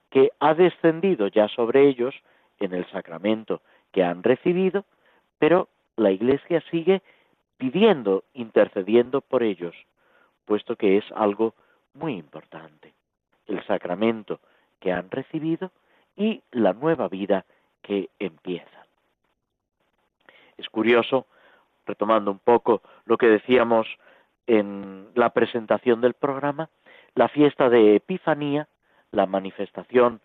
que 0.10 0.32
ha 0.40 0.54
descendido 0.54 1.28
ya 1.28 1.48
sobre 1.50 1.88
ellos 1.88 2.16
en 2.60 2.74
el 2.74 2.90
sacramento 2.92 3.62
que 3.92 4.04
han 4.04 4.24
recibido, 4.24 4.86
pero 5.40 5.70
la 5.96 6.12
iglesia 6.12 6.62
sigue 6.72 7.02
pidiendo, 7.58 8.24
intercediendo 8.34 9.22
por 9.22 9.44
ellos, 9.44 9.76
puesto 10.46 10.76
que 10.76 10.98
es 10.98 11.06
algo 11.14 11.54
muy 11.94 12.14
importante. 12.14 12.94
El 13.48 13.64
sacramento 13.66 14.40
que 14.80 14.92
han 14.92 15.10
recibido 15.10 15.72
y 16.16 16.44
la 16.52 16.74
nueva 16.74 17.08
vida 17.08 17.46
que 17.82 18.10
empieza. 18.20 18.86
Es 20.58 20.70
curioso, 20.70 21.28
retomando 21.86 22.32
un 22.32 22.40
poco 22.40 22.82
lo 23.06 23.18
que 23.18 23.28
decíamos 23.28 23.88
en 24.48 25.08
la 25.16 25.32
presentación 25.32 26.02
del 26.02 26.14
programa, 26.14 26.70
la 27.16 27.28
fiesta 27.30 27.70
de 27.70 27.96
Epifanía, 27.96 28.68
la 29.12 29.26
manifestación 29.26 30.22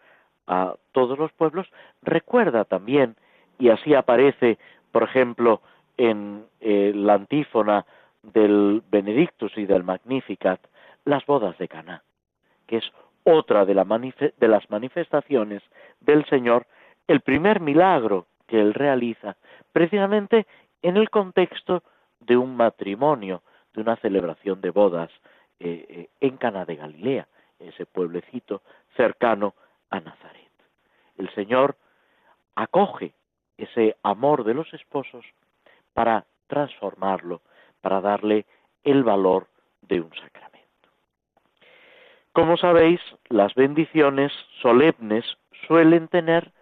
a 0.46 0.74
todos 0.92 1.18
los 1.18 1.32
pueblos, 1.32 1.68
recuerda 2.02 2.64
también, 2.64 3.16
y 3.58 3.68
así 3.68 3.94
aparece, 3.94 4.58
por 4.92 5.02
ejemplo, 5.02 5.60
en 5.96 6.44
eh, 6.60 6.92
la 6.94 7.14
antífona 7.14 7.84
del 8.22 8.82
Benedictus 8.90 9.56
y 9.56 9.66
del 9.66 9.84
Magnificat, 9.84 10.60
las 11.04 11.24
bodas 11.26 11.56
de 11.58 11.68
Caná, 11.68 12.02
que 12.66 12.78
es 12.78 12.92
otra 13.24 13.64
de, 13.64 13.74
de 14.38 14.48
las 14.48 14.70
manifestaciones 14.70 15.62
del 16.00 16.24
Señor, 16.26 16.66
el 17.06 17.20
primer 17.20 17.60
milagro 17.60 18.26
que 18.46 18.60
él 18.60 18.74
realiza, 18.74 19.36
precisamente 19.72 20.46
en 20.82 20.96
el 20.96 21.10
contexto 21.10 21.82
de 22.20 22.36
un 22.36 22.56
matrimonio, 22.56 23.42
de 23.74 23.82
una 23.82 23.96
celebración 23.96 24.60
de 24.60 24.70
bodas 24.70 25.10
eh, 25.58 25.86
eh, 25.88 26.08
en 26.20 26.36
Cana 26.36 26.64
de 26.64 26.76
Galilea, 26.76 27.28
ese 27.58 27.86
pueblecito 27.86 28.62
cercano 28.96 29.54
a 29.90 30.00
Nazaret. 30.00 30.50
El 31.18 31.28
Señor 31.34 31.76
acoge 32.54 33.12
ese 33.62 33.96
amor 34.02 34.44
de 34.44 34.54
los 34.54 34.72
esposos 34.74 35.24
para 35.92 36.24
transformarlo, 36.46 37.42
para 37.80 38.00
darle 38.00 38.46
el 38.84 39.04
valor 39.04 39.46
de 39.82 40.00
un 40.00 40.10
sacramento. 40.14 40.50
Como 42.32 42.56
sabéis, 42.56 43.00
las 43.28 43.54
bendiciones 43.54 44.32
solemnes 44.62 45.24
suelen 45.66 46.08
tener 46.08 46.52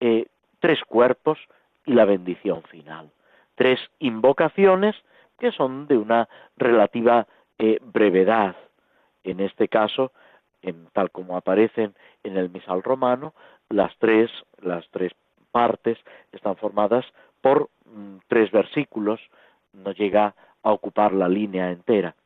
eh, 0.00 0.26
tres 0.60 0.80
cuerpos 0.84 1.38
y 1.86 1.92
la 1.94 2.04
bendición 2.04 2.62
final. 2.64 3.10
Tres 3.54 3.80
invocaciones 3.98 4.94
que 5.38 5.52
son 5.52 5.86
de 5.86 5.96
una 5.96 6.28
relativa 6.56 7.26
eh, 7.58 7.78
brevedad. 7.82 8.56
En 9.22 9.40
este 9.40 9.68
caso, 9.68 10.12
tal 10.92 11.10
como 11.10 11.36
aparecen 11.36 11.94
en 12.22 12.36
el 12.36 12.50
misal 12.50 12.82
romano, 12.82 13.34
las 13.68 13.96
tres, 13.98 14.30
las 14.62 14.88
tres 14.90 15.12
partes 15.54 15.96
están 16.32 16.56
formadas 16.56 17.06
por 17.40 17.70
mm, 17.86 18.16
tres 18.26 18.50
versículos, 18.50 19.20
no 19.72 19.92
llega 19.92 20.34
a 20.64 20.72
ocupar 20.72 21.12
la 21.12 21.28
línea 21.28 21.70
entera. 21.70 22.16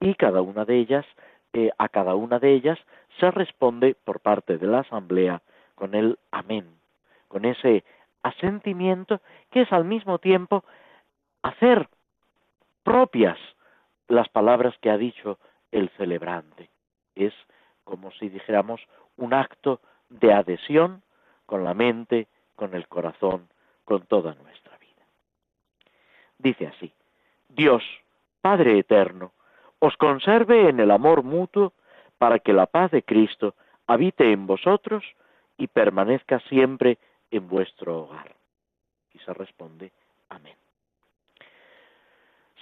Y 0.00 0.16
cada 0.16 0.42
una 0.42 0.64
de 0.64 0.78
ellas, 0.78 1.06
eh, 1.52 1.70
a 1.78 1.88
cada 1.88 2.16
una 2.16 2.40
de 2.40 2.52
ellas 2.52 2.78
se 3.20 3.30
responde 3.30 3.94
por 3.94 4.18
parte 4.18 4.58
de 4.58 4.66
la 4.66 4.80
asamblea 4.80 5.42
con 5.76 5.94
el 5.94 6.18
amén, 6.32 6.66
con 7.28 7.44
ese 7.44 7.84
asentimiento 8.24 9.20
que 9.50 9.62
es 9.62 9.72
al 9.72 9.84
mismo 9.84 10.18
tiempo 10.18 10.64
hacer 11.42 11.88
propias 12.82 13.38
las 14.08 14.28
palabras 14.28 14.74
que 14.80 14.90
ha 14.90 14.96
dicho 14.96 15.38
el 15.70 15.88
celebrante. 15.90 16.68
Es 17.14 17.32
como 17.84 18.10
si 18.12 18.28
dijéramos 18.28 18.80
un 19.16 19.34
acto 19.34 19.80
de 20.08 20.32
adhesión 20.32 21.02
con 21.46 21.64
la 21.64 21.74
mente, 21.74 22.26
con 22.56 22.74
el 22.74 22.88
corazón, 22.88 23.48
con 23.84 24.06
toda 24.06 24.34
nuestra 24.34 24.76
vida. 24.78 25.04
Dice 26.38 26.66
así, 26.66 26.92
Dios, 27.48 27.82
Padre 28.40 28.78
Eterno, 28.78 29.32
os 29.78 29.96
conserve 29.96 30.68
en 30.68 30.80
el 30.80 30.90
amor 30.90 31.22
mutuo 31.22 31.72
para 32.18 32.38
que 32.38 32.52
la 32.52 32.66
paz 32.66 32.90
de 32.90 33.02
Cristo 33.02 33.54
habite 33.86 34.30
en 34.30 34.46
vosotros 34.46 35.04
y 35.56 35.66
permanezca 35.66 36.40
siempre 36.48 36.98
en 37.30 37.48
vuestro 37.48 38.02
hogar. 38.02 38.34
Y 39.12 39.18
se 39.18 39.34
responde, 39.34 39.92
amén. 40.28 40.56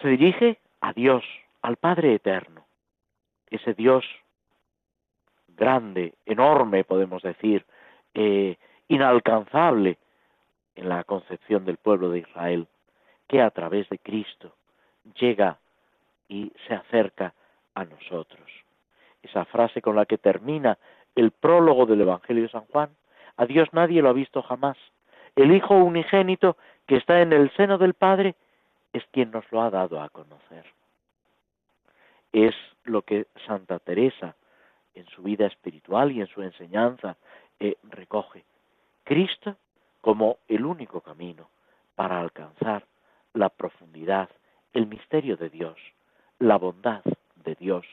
Se 0.00 0.09
dirige 0.09 0.59
a 0.81 0.92
Dios, 0.92 1.24
al 1.62 1.76
Padre 1.76 2.14
Eterno, 2.14 2.66
ese 3.50 3.74
Dios 3.74 4.05
grande, 5.48 6.14
enorme, 6.24 6.85
podemos 6.85 7.22
decir, 7.22 7.66
eh, 8.14 8.57
inalcanzable 8.90 9.98
en 10.74 10.88
la 10.88 11.05
concepción 11.05 11.64
del 11.64 11.76
pueblo 11.76 12.11
de 12.11 12.18
Israel, 12.18 12.66
que 13.29 13.40
a 13.40 13.50
través 13.50 13.88
de 13.88 13.98
Cristo 13.98 14.53
llega 15.14 15.59
y 16.29 16.53
se 16.66 16.74
acerca 16.74 17.33
a 17.74 17.85
nosotros. 17.85 18.50
Esa 19.22 19.44
frase 19.44 19.81
con 19.81 19.94
la 19.94 20.07
que 20.07 20.18
termina 20.18 20.76
el 21.14 21.31
prólogo 21.31 21.87
del 21.87 22.00
Evangelio 22.00 22.42
de 22.42 22.48
San 22.48 22.64
Juan, 22.66 22.90
a 23.37 23.46
Dios 23.46 23.68
nadie 23.72 24.03
lo 24.03 24.09
ha 24.09 24.12
visto 24.12 24.42
jamás. 24.42 24.76
El 25.37 25.53
Hijo 25.53 25.76
unigénito 25.76 26.57
que 26.87 26.96
está 26.96 27.22
en 27.22 27.33
el 27.33 27.50
seno 27.53 27.79
del 27.79 27.94
Padre 27.94 28.35
es 28.92 29.05
quien 29.12 29.31
nos 29.31 29.44
lo 29.53 29.62
ha 29.62 29.70
dado 29.70 30.00
a 30.00 30.09
conocer. 30.09 30.64
Es 32.33 32.57
lo 32.83 33.03
que 33.03 33.29
Santa 33.46 33.79
Teresa 33.79 34.35
en 34.94 35.07
su 35.07 35.22
vida 35.22 35.46
espiritual 35.46 36.11
y 36.11 36.20
en 36.20 36.26
su 36.26 36.42
enseñanza 36.42 37.16
eh, 37.61 37.76
recoge. 37.85 38.44
Cristo 39.11 39.57
como 40.01 40.38
el 40.46 40.64
único 40.64 41.01
camino 41.01 41.51
para 41.96 42.20
alcanzar 42.20 42.87
la 43.35 43.49
profundidad, 43.49 44.31
el 44.73 44.87
misterio 44.87 45.37
de 45.37 45.51
Dios, 45.51 45.77
la 46.38 46.57
bondad 46.57 47.03
de 47.35 47.57
Dios 47.57 47.85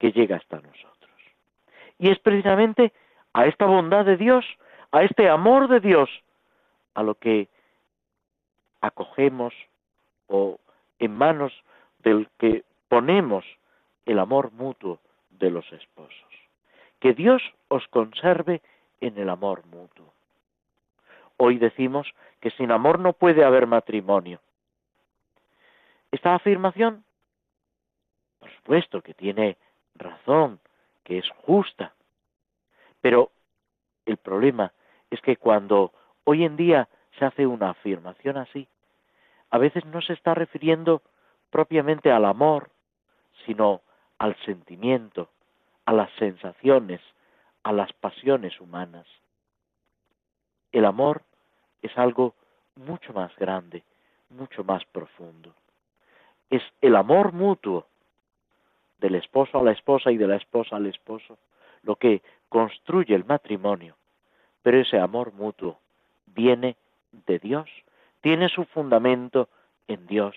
que 0.00 0.10
llega 0.10 0.38
hasta 0.38 0.56
nosotros. 0.56 1.12
Y 2.00 2.10
es 2.10 2.18
precisamente 2.18 2.92
a 3.32 3.46
esta 3.46 3.66
bondad 3.66 4.04
de 4.04 4.16
Dios, 4.16 4.44
a 4.90 5.04
este 5.04 5.28
amor 5.28 5.68
de 5.68 5.78
Dios, 5.78 6.10
a 6.94 7.04
lo 7.04 7.14
que 7.14 7.46
acogemos 8.80 9.54
o 10.26 10.58
en 10.98 11.16
manos 11.16 11.52
del 12.00 12.28
que 12.38 12.64
ponemos 12.88 13.44
el 14.04 14.18
amor 14.18 14.50
mutuo 14.50 14.98
de 15.30 15.48
los 15.48 15.72
esposos. 15.72 16.34
Que 16.98 17.14
Dios 17.14 17.40
os 17.68 17.86
conserve 17.86 18.62
en 19.00 19.16
el 19.16 19.30
amor 19.30 19.64
mutuo. 19.66 20.15
Hoy 21.36 21.58
decimos 21.58 22.12
que 22.40 22.50
sin 22.52 22.70
amor 22.70 22.98
no 22.98 23.12
puede 23.12 23.44
haber 23.44 23.66
matrimonio. 23.66 24.40
Esta 26.10 26.34
afirmación, 26.34 27.04
por 28.38 28.50
supuesto 28.52 29.02
que 29.02 29.14
tiene 29.14 29.56
razón, 29.94 30.60
que 31.04 31.18
es 31.18 31.28
justa, 31.44 31.94
pero 33.00 33.30
el 34.06 34.16
problema 34.16 34.72
es 35.10 35.20
que 35.20 35.36
cuando 35.36 35.92
hoy 36.24 36.44
en 36.44 36.56
día 36.56 36.88
se 37.18 37.24
hace 37.24 37.46
una 37.46 37.70
afirmación 37.70 38.36
así, 38.36 38.68
a 39.50 39.58
veces 39.58 39.84
no 39.84 40.00
se 40.00 40.12
está 40.12 40.34
refiriendo 40.34 41.02
propiamente 41.50 42.10
al 42.10 42.24
amor, 42.24 42.70
sino 43.44 43.82
al 44.18 44.36
sentimiento, 44.44 45.30
a 45.84 45.92
las 45.92 46.10
sensaciones, 46.18 47.00
a 47.62 47.72
las 47.72 47.92
pasiones 47.92 48.60
humanas. 48.60 49.06
El 50.72 50.84
amor 50.84 51.22
es 51.86 51.96
algo 51.98 52.34
mucho 52.76 53.12
más 53.12 53.34
grande, 53.36 53.82
mucho 54.30 54.64
más 54.64 54.84
profundo. 54.84 55.52
Es 56.50 56.62
el 56.80 56.96
amor 56.96 57.32
mutuo 57.32 57.86
del 58.98 59.14
esposo 59.16 59.58
a 59.58 59.62
la 59.62 59.72
esposa 59.72 60.10
y 60.10 60.16
de 60.16 60.26
la 60.26 60.36
esposa 60.36 60.76
al 60.76 60.86
esposo 60.86 61.38
lo 61.82 61.96
que 61.96 62.22
construye 62.48 63.14
el 63.14 63.24
matrimonio. 63.24 63.96
Pero 64.62 64.80
ese 64.80 64.98
amor 64.98 65.32
mutuo 65.32 65.78
viene 66.26 66.76
de 67.26 67.38
Dios, 67.38 67.68
tiene 68.20 68.48
su 68.48 68.64
fundamento 68.64 69.48
en 69.86 70.06
Dios 70.06 70.34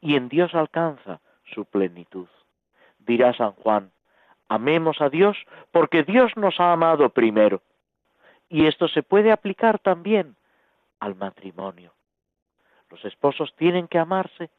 y 0.00 0.16
en 0.16 0.28
Dios 0.28 0.54
alcanza 0.54 1.20
su 1.54 1.64
plenitud. 1.64 2.26
Dirá 2.98 3.32
San 3.34 3.52
Juan, 3.52 3.90
amemos 4.48 5.00
a 5.00 5.08
Dios 5.08 5.36
porque 5.70 6.02
Dios 6.02 6.36
nos 6.36 6.58
ha 6.60 6.72
amado 6.72 7.08
primero. 7.10 7.62
Y 8.48 8.66
esto 8.66 8.88
se 8.88 9.02
puede 9.02 9.30
aplicar 9.30 9.78
también 9.78 10.34
al 11.00 11.16
matrimonio. 11.16 11.92
Los 12.90 13.04
esposos 13.04 13.54
tienen 13.56 13.88
que 13.88 13.98
amarse 13.98 14.50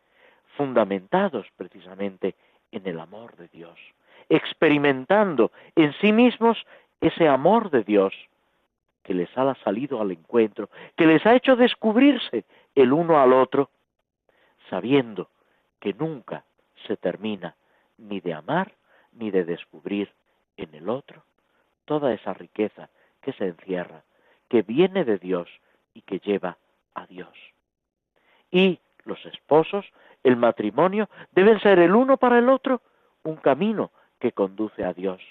fundamentados 0.55 1.47
precisamente 1.55 2.35
en 2.71 2.85
el 2.87 2.99
amor 2.99 3.35
de 3.37 3.47
Dios, 3.47 3.79
experimentando 4.29 5.51
en 5.75 5.93
sí 5.93 6.11
mismos 6.11 6.65
ese 7.01 7.27
amor 7.27 7.69
de 7.69 7.83
Dios 7.83 8.13
que 9.03 9.13
les 9.13 9.35
ha 9.37 9.55
salido 9.63 10.01
al 10.01 10.11
encuentro, 10.11 10.69
que 10.95 11.07
les 11.07 11.25
ha 11.25 11.33
hecho 11.33 11.55
descubrirse 11.55 12.45
el 12.75 12.93
uno 12.93 13.19
al 13.19 13.33
otro, 13.33 13.69
sabiendo 14.69 15.29
que 15.79 15.93
nunca 15.93 16.43
se 16.85 16.95
termina 16.97 17.55
ni 17.97 18.19
de 18.19 18.33
amar 18.33 18.73
ni 19.13 19.31
de 19.31 19.45
descubrir 19.45 20.11
en 20.57 20.75
el 20.75 20.89
otro 20.89 21.23
toda 21.85 22.13
esa 22.13 22.33
riqueza 22.33 22.89
que 23.21 23.33
se 23.33 23.47
encierra, 23.47 24.03
que 24.47 24.61
viene 24.61 25.03
de 25.05 25.17
Dios 25.17 25.49
y 25.99 26.01
que 26.01 26.19
lleva 26.19 26.57
a 26.93 27.05
Dios. 27.07 27.35
Y 28.51 28.79
los 29.03 29.23
esposos, 29.25 29.85
el 30.23 30.37
matrimonio, 30.37 31.09
deben 31.31 31.59
ser 31.59 31.79
el 31.79 31.93
uno 31.93 32.17
para 32.17 32.39
el 32.39 32.49
otro 32.49 32.81
un 33.23 33.35
camino 33.35 33.91
que 34.17 34.31
conduce 34.31 34.83
a 34.83 34.93
Dios. 34.93 35.21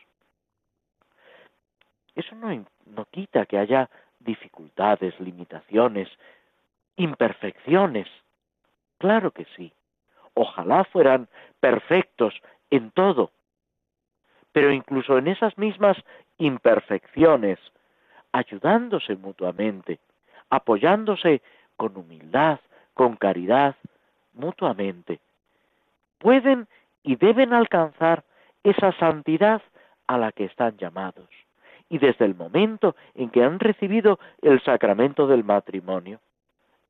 Eso 2.14 2.34
no, 2.34 2.48
no 2.86 3.04
quita 3.06 3.46
que 3.46 3.58
haya 3.58 3.88
dificultades, 4.20 5.18
limitaciones, 5.20 6.08
imperfecciones. 6.96 8.08
Claro 8.98 9.30
que 9.30 9.46
sí. 9.56 9.72
Ojalá 10.34 10.84
fueran 10.84 11.28
perfectos 11.60 12.34
en 12.70 12.90
todo. 12.90 13.30
Pero 14.52 14.70
incluso 14.70 15.16
en 15.16 15.28
esas 15.28 15.56
mismas 15.56 15.96
imperfecciones, 16.36 17.58
ayudándose 18.32 19.16
mutuamente, 19.16 19.98
apoyándose 20.50 21.42
con 21.76 21.96
humildad, 21.96 22.60
con 22.94 23.16
caridad, 23.16 23.76
mutuamente, 24.32 25.20
pueden 26.18 26.66
y 27.02 27.16
deben 27.16 27.52
alcanzar 27.52 28.24
esa 28.64 28.92
santidad 28.92 29.62
a 30.06 30.18
la 30.18 30.32
que 30.32 30.44
están 30.44 30.76
llamados. 30.76 31.28
Y 31.88 31.98
desde 31.98 32.24
el 32.24 32.34
momento 32.34 32.96
en 33.14 33.30
que 33.30 33.42
han 33.42 33.60
recibido 33.60 34.18
el 34.42 34.62
sacramento 34.62 35.26
del 35.26 35.44
matrimonio, 35.44 36.20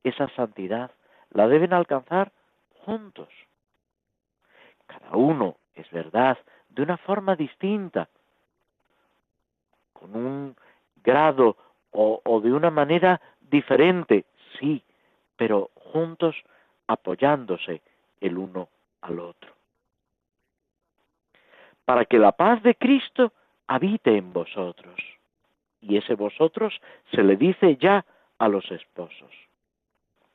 esa 0.03 0.27
santidad 0.29 0.91
la 1.31 1.47
deben 1.47 1.73
alcanzar 1.73 2.31
juntos. 2.85 3.29
Cada 4.87 5.15
uno, 5.15 5.57
es 5.75 5.89
verdad, 5.91 6.37
de 6.69 6.81
una 6.81 6.97
forma 6.97 7.35
distinta, 7.35 8.09
con 9.93 10.15
un 10.15 10.55
grado 11.03 11.57
o, 11.91 12.41
de 12.41 12.53
una 12.53 12.69
manera 12.69 13.19
diferente, 13.49 14.25
sí, 14.59 14.83
pero 15.35 15.69
juntos 15.75 16.35
apoyándose 16.87 17.81
el 18.19 18.37
uno 18.37 18.69
al 19.01 19.19
otro. 19.19 19.51
Para 21.85 22.05
que 22.05 22.19
la 22.19 22.31
paz 22.31 22.61
de 22.63 22.75
Cristo 22.75 23.33
habite 23.67 24.15
en 24.15 24.33
vosotros. 24.33 24.95
Y 25.81 25.97
ese 25.97 26.15
vosotros 26.15 26.79
se 27.11 27.23
le 27.23 27.37
dice 27.37 27.77
ya 27.77 28.05
a 28.37 28.47
los 28.47 28.69
esposos. 28.71 29.31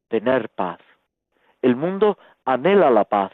Tener 0.08 0.48
paz. 0.48 0.78
El 1.62 1.76
mundo 1.76 2.18
anhela 2.44 2.90
la 2.90 3.04
paz. 3.04 3.32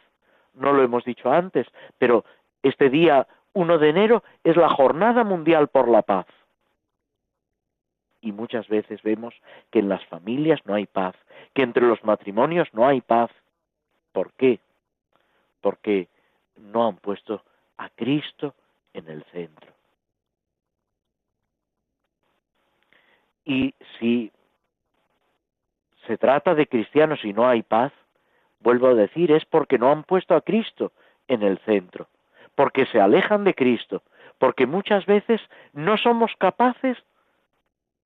No 0.54 0.72
lo 0.72 0.82
hemos 0.82 1.04
dicho 1.04 1.30
antes, 1.30 1.66
pero 1.98 2.24
este 2.62 2.90
día 2.90 3.26
1 3.52 3.78
de 3.78 3.88
enero 3.88 4.22
es 4.44 4.56
la 4.56 4.68
Jornada 4.68 5.24
Mundial 5.24 5.68
por 5.68 5.88
la 5.88 6.02
Paz. 6.02 6.26
Y 8.20 8.32
muchas 8.32 8.68
veces 8.68 9.02
vemos 9.02 9.34
que 9.70 9.78
en 9.78 9.88
las 9.88 10.04
familias 10.06 10.60
no 10.66 10.74
hay 10.74 10.86
paz, 10.86 11.14
que 11.54 11.62
entre 11.62 11.86
los 11.86 12.02
matrimonios 12.04 12.68
no 12.72 12.86
hay 12.86 13.00
paz. 13.00 13.30
¿Por 14.12 14.32
qué? 14.34 14.60
Porque 15.60 16.08
no 16.56 16.86
han 16.86 16.96
puesto 16.96 17.42
a 17.78 17.88
Cristo 17.90 18.54
en 18.92 19.08
el 19.08 19.24
centro. 19.32 19.72
Y 23.44 23.74
si 23.98 24.30
se 26.06 26.18
trata 26.18 26.54
de 26.54 26.66
cristianos 26.66 27.24
y 27.24 27.32
no 27.32 27.48
hay 27.48 27.62
paz, 27.62 27.92
vuelvo 28.60 28.88
a 28.88 28.94
decir, 28.94 29.32
es 29.32 29.44
porque 29.44 29.78
no 29.78 29.90
han 29.90 30.04
puesto 30.04 30.34
a 30.34 30.42
Cristo 30.42 30.92
en 31.28 31.42
el 31.42 31.58
centro, 31.60 32.08
porque 32.54 32.86
se 32.86 33.00
alejan 33.00 33.44
de 33.44 33.54
Cristo, 33.54 34.02
porque 34.38 34.66
muchas 34.66 35.06
veces 35.06 35.40
no 35.72 35.96
somos 35.96 36.32
capaces, 36.36 36.98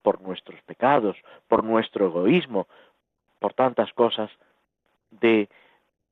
por 0.05 0.21
nuestros 0.21 0.61
pecados, 0.62 1.17
por 1.49 1.64
nuestro 1.64 2.07
egoísmo, 2.09 2.69
por 3.38 3.55
tantas 3.55 3.90
cosas, 3.95 4.31
de 5.11 5.49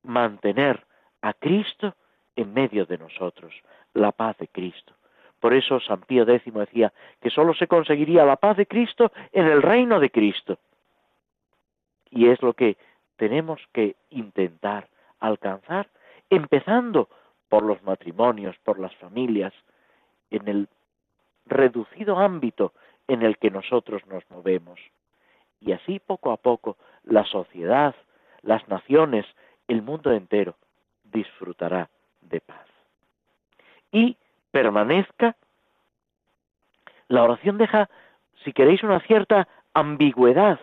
mantener 0.02 0.83
a 1.20 1.35
Cristo 1.35 1.94
en 2.35 2.55
medio 2.55 2.87
de 2.87 2.96
nosotros, 2.96 3.52
la 3.92 4.11
paz 4.11 4.38
de 4.38 4.48
Cristo. 4.48 4.94
Por 5.40 5.52
eso 5.52 5.78
San 5.81 6.00
Pío 6.00 6.22
X 6.26 6.55
decía 6.55 6.90
que 7.20 7.28
sólo 7.28 7.52
se 7.52 7.66
conseguiría 7.66 8.24
la 8.24 8.37
paz 8.37 8.57
de 8.57 8.66
Cristo 8.66 9.12
en 9.31 9.44
el 9.44 9.61
reino 9.61 10.00
de 10.00 10.11
Cristo. 10.11 10.59
Y 12.11 12.28
es 12.28 12.40
lo 12.40 12.55
que 12.55 12.78
tenemos 13.16 13.61
que 13.74 13.96
intentar 14.09 14.88
alcanzar, 15.20 15.90
empezando 16.31 17.11
por 17.50 17.62
los 17.62 17.83
matrimonios, 17.83 18.57
por 18.64 18.78
las 18.78 18.94
familias, 18.96 19.52
en 20.31 20.48
el 20.48 20.68
reducido 21.44 22.18
ámbito 22.18 22.72
en 23.12 23.22
el 23.22 23.38
que 23.38 23.51
nosotros 23.51 24.07
nos 24.07 24.29
movemos. 24.31 24.81
Y 25.61 25.72
así 25.72 26.01
poco 26.01 26.33
a 26.33 26.37
poco 26.37 26.77
la 27.05 27.25
sociedad, 27.25 27.94
las 28.42 28.66
naciones, 28.68 29.27
el 29.68 29.83
mundo 29.83 30.12
entero 30.12 30.57
disfrutará 31.05 31.88
de 32.20 32.40
paz. 32.40 32.66
Y 33.90 34.16
permanezca, 34.51 35.37
la 37.09 37.22
oración 37.22 37.59
deja, 37.59 37.90
si 38.44 38.53
queréis, 38.53 38.83
una 38.83 39.01
cierta 39.01 39.46
ambigüedad. 39.75 40.59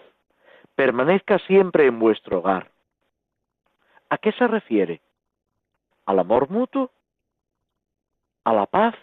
Permanezca 0.76 1.40
siempre 1.40 1.86
en 1.86 2.00
vuestro 2.00 2.40
hogar. 2.40 2.72
¿A 4.10 4.18
qué 4.18 4.32
se 4.32 4.48
refiere? 4.48 5.02
¿Al 6.06 6.20
amor 6.20 6.50
mutuo? 6.50 6.92
¿A 8.44 8.54
la 8.54 8.66
paz? 8.66 8.96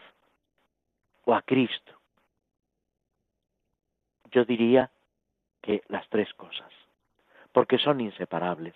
¿O 1.24 1.34
a 1.34 1.42
Cristo? 1.42 1.95
Yo 4.36 4.44
diría 4.44 4.90
que 5.62 5.82
las 5.88 6.06
tres 6.10 6.30
cosas, 6.34 6.70
porque 7.52 7.78
son 7.78 8.02
inseparables. 8.02 8.74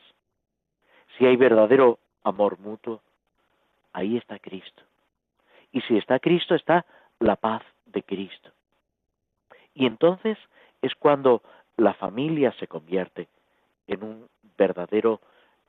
Si 1.18 1.26
hay 1.26 1.36
verdadero 1.36 1.98
amor 2.24 2.58
mutuo, 2.58 3.02
ahí 3.92 4.16
está 4.16 4.38
Cristo. 4.38 4.82
Y 5.70 5.82
si 5.82 5.98
está 5.98 6.18
Cristo, 6.18 6.54
está 6.54 6.86
la 7.18 7.36
paz 7.36 7.62
de 7.84 8.02
Cristo. 8.02 8.50
Y 9.74 9.84
entonces 9.84 10.38
es 10.80 10.94
cuando 10.94 11.42
la 11.76 11.92
familia 11.92 12.52
se 12.52 12.66
convierte 12.66 13.28
en 13.86 14.02
un 14.02 14.28
verdadero 14.56 15.20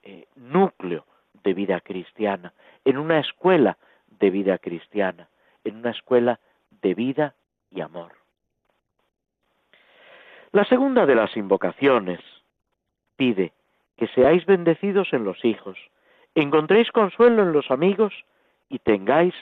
eh, 0.03 0.25
núcleo 0.37 1.05
de 1.43 1.53
vida 1.53 1.81
cristiana, 1.81 2.53
en 2.85 2.97
una 2.97 3.19
escuela 3.19 3.77
de 4.07 4.29
vida 4.29 4.57
cristiana, 4.57 5.27
en 5.65 5.75
una 5.75 5.91
escuela 5.91 6.39
de 6.81 6.93
vida 6.93 7.35
y 7.71 7.81
amor. 7.81 8.20
La 10.53 10.65
segunda 10.65 11.05
de 11.05 11.15
las 11.15 11.37
invocaciones 11.37 12.19
pide 13.15 13.53
que 13.95 14.07
seáis 14.07 14.45
bendecidos 14.45 15.13
en 15.13 15.23
los 15.23 15.45
hijos, 15.45 15.77
encontréis 16.35 16.91
consuelo 16.91 17.43
en 17.43 17.53
los 17.53 17.71
amigos 17.71 18.13
y 18.67 18.79
tengáis 18.79 19.33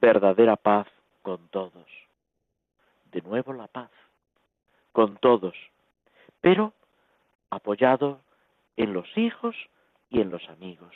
verdadera 0.00 0.56
paz 0.56 0.88
con 1.22 1.48
todos. 1.48 1.86
De 3.12 3.22
nuevo 3.22 3.54
la 3.54 3.66
paz, 3.66 3.90
con 4.92 5.16
todos, 5.16 5.54
pero 6.42 6.74
apoyado 7.48 8.20
en 8.76 8.92
los 8.92 9.06
hijos 9.16 9.56
y 10.10 10.20
en 10.20 10.30
los 10.30 10.46
amigos, 10.50 10.94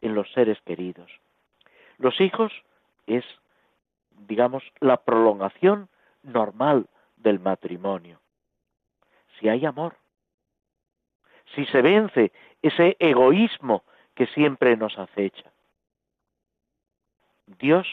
en 0.00 0.16
los 0.16 0.28
seres 0.32 0.60
queridos. 0.62 1.10
Los 1.98 2.20
hijos 2.20 2.52
es, 3.06 3.24
digamos, 4.26 4.64
la 4.80 4.96
prolongación 4.96 5.88
normal 6.24 6.88
del 7.16 7.38
matrimonio. 7.38 8.21
Si 9.42 9.48
hay 9.48 9.66
amor, 9.66 9.96
si 11.56 11.66
se 11.66 11.82
vence 11.82 12.30
ese 12.62 12.96
egoísmo 13.00 13.82
que 14.14 14.28
siempre 14.28 14.76
nos 14.76 14.96
acecha. 14.96 15.50
Dios 17.58 17.88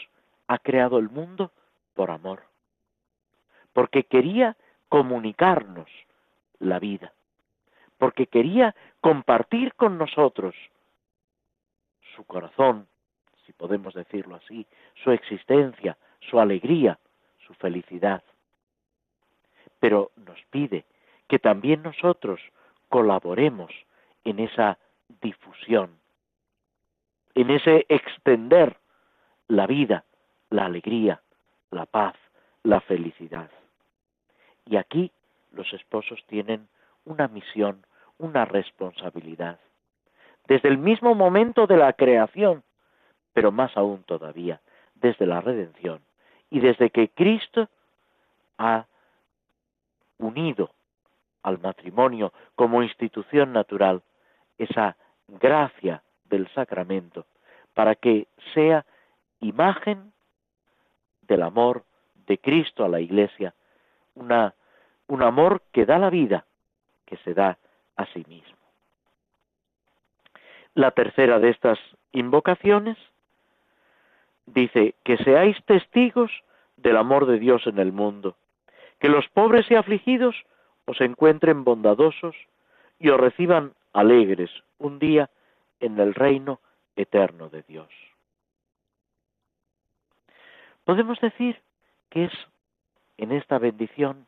ha 0.46 0.60
creado 0.60 0.98
el 0.98 1.10
mundo 1.10 1.50
por 1.94 2.12
amor, 2.12 2.44
porque 3.72 4.04
quería 4.04 4.56
comunicarnos 4.88 5.90
la 6.60 6.78
vida, 6.78 7.12
porque 7.98 8.28
quería 8.28 8.76
compartir 9.00 9.74
con 9.74 9.98
nosotros 9.98 10.54
su 12.14 12.24
corazón, 12.26 12.86
si 13.44 13.52
podemos 13.54 13.92
decirlo 13.94 14.36
así, 14.36 14.68
su 15.02 15.10
existencia, 15.10 15.98
su 16.20 16.38
alegría, 16.38 16.96
su 17.44 17.54
felicidad. 17.54 18.22
pero 19.80 20.12
nos 20.14 20.38
pide 20.50 20.84
que 21.30 21.38
también 21.38 21.84
nosotros 21.84 22.40
colaboremos 22.88 23.70
en 24.24 24.40
esa 24.40 24.78
difusión, 25.22 25.96
en 27.36 27.50
ese 27.50 27.86
extender 27.88 28.76
la 29.46 29.68
vida, 29.68 30.04
la 30.50 30.64
alegría, 30.64 31.22
la 31.70 31.86
paz, 31.86 32.16
la 32.64 32.80
felicidad. 32.80 33.48
Y 34.66 34.74
aquí 34.76 35.12
los 35.52 35.72
esposos 35.72 36.18
tienen 36.26 36.66
una 37.04 37.28
misión, 37.28 37.86
una 38.18 38.44
responsabilidad. 38.44 39.60
Desde 40.48 40.68
el 40.68 40.78
mismo 40.78 41.14
momento 41.14 41.68
de 41.68 41.76
la 41.76 41.92
creación, 41.92 42.64
pero 43.32 43.52
más 43.52 43.76
aún 43.76 44.02
todavía, 44.02 44.60
desde 44.96 45.26
la 45.26 45.40
redención 45.40 46.00
y 46.50 46.58
desde 46.58 46.90
que 46.90 47.08
Cristo 47.10 47.68
ha 48.58 48.86
unido 50.18 50.72
al 51.42 51.58
matrimonio 51.58 52.32
como 52.54 52.82
institución 52.82 53.52
natural 53.52 54.02
esa 54.58 54.96
gracia 55.28 56.02
del 56.24 56.48
sacramento 56.54 57.26
para 57.74 57.94
que 57.94 58.28
sea 58.54 58.84
imagen 59.40 60.12
del 61.22 61.42
amor 61.42 61.84
de 62.26 62.38
Cristo 62.38 62.84
a 62.84 62.88
la 62.88 63.00
Iglesia, 63.00 63.54
una, 64.14 64.54
un 65.06 65.22
amor 65.22 65.62
que 65.72 65.86
da 65.86 65.98
la 65.98 66.10
vida, 66.10 66.44
que 67.06 67.16
se 67.18 67.34
da 67.34 67.58
a 67.96 68.06
sí 68.06 68.24
mismo. 68.28 68.56
La 70.74 70.90
tercera 70.92 71.38
de 71.38 71.50
estas 71.50 71.78
invocaciones 72.12 72.96
dice 74.46 74.94
que 75.04 75.16
seáis 75.18 75.56
testigos 75.64 76.30
del 76.76 76.96
amor 76.96 77.26
de 77.26 77.38
Dios 77.38 77.66
en 77.66 77.78
el 77.78 77.92
mundo, 77.92 78.36
que 78.98 79.08
los 79.08 79.28
pobres 79.28 79.70
y 79.70 79.74
afligidos 79.74 80.36
os 80.90 81.00
encuentren 81.00 81.62
bondadosos 81.62 82.34
y 82.98 83.10
os 83.10 83.20
reciban 83.20 83.74
alegres 83.92 84.50
un 84.78 84.98
día 84.98 85.30
en 85.78 86.00
el 86.00 86.14
reino 86.14 86.60
eterno 86.96 87.48
de 87.48 87.62
Dios. 87.62 87.88
Podemos 90.82 91.20
decir 91.20 91.62
que 92.08 92.24
es 92.24 92.32
en 93.18 93.30
esta 93.30 93.58
bendición 93.58 94.26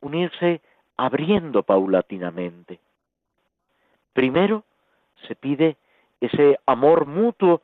unirse 0.00 0.60
abriendo 0.96 1.64
paulatinamente. 1.64 2.78
Primero 4.12 4.62
se 5.26 5.34
pide 5.34 5.76
ese 6.20 6.60
amor 6.64 7.06
mutuo 7.06 7.60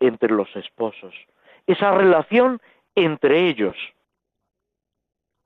entre 0.00 0.34
los 0.34 0.54
esposos, 0.54 1.14
esa 1.66 1.92
relación 1.92 2.60
entre 2.94 3.48
ellos 3.48 3.76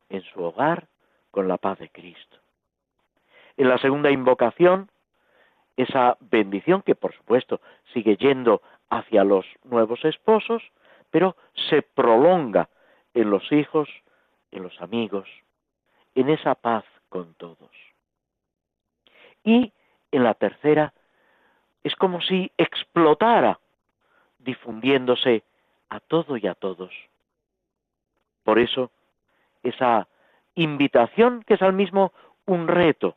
en 0.09 0.23
su 0.23 0.43
hogar 0.43 0.89
con 1.31 1.47
la 1.47 1.57
paz 1.57 1.79
de 1.79 1.89
Cristo. 1.91 2.40
En 3.61 3.69
la 3.69 3.77
segunda 3.77 4.11
invocación, 4.11 4.91
esa 5.77 6.17
bendición 6.19 6.81
que 6.81 6.95
por 6.95 7.15
supuesto 7.15 7.61
sigue 7.93 8.17
yendo 8.17 8.63
hacia 8.89 9.23
los 9.23 9.45
nuevos 9.65 10.03
esposos, 10.07 10.63
pero 11.11 11.37
se 11.69 11.83
prolonga 11.83 12.71
en 13.13 13.29
los 13.29 13.53
hijos, 13.53 13.91
en 14.51 14.63
los 14.63 14.81
amigos, 14.81 15.29
en 16.15 16.31
esa 16.31 16.55
paz 16.55 16.87
con 17.11 17.35
todos. 17.35 17.71
Y 19.45 19.75
en 20.11 20.25
la 20.25 20.33
tercera, 20.33 20.95
es 21.85 21.95
como 21.97 22.23
si 22.23 22.51
explotara, 22.57 23.61
difundiéndose 24.39 25.45
a 25.91 26.01
todo 26.01 26.39
y 26.39 26.47
a 26.47 26.55
todos. 26.55 26.95
Por 28.43 28.59
eso, 28.59 28.91
esa 29.63 30.09
invitación 30.55 31.43
que 31.43 31.53
es 31.55 31.61
al 31.61 31.75
mismo 31.75 32.15
un 32.47 32.67
reto, 32.67 33.17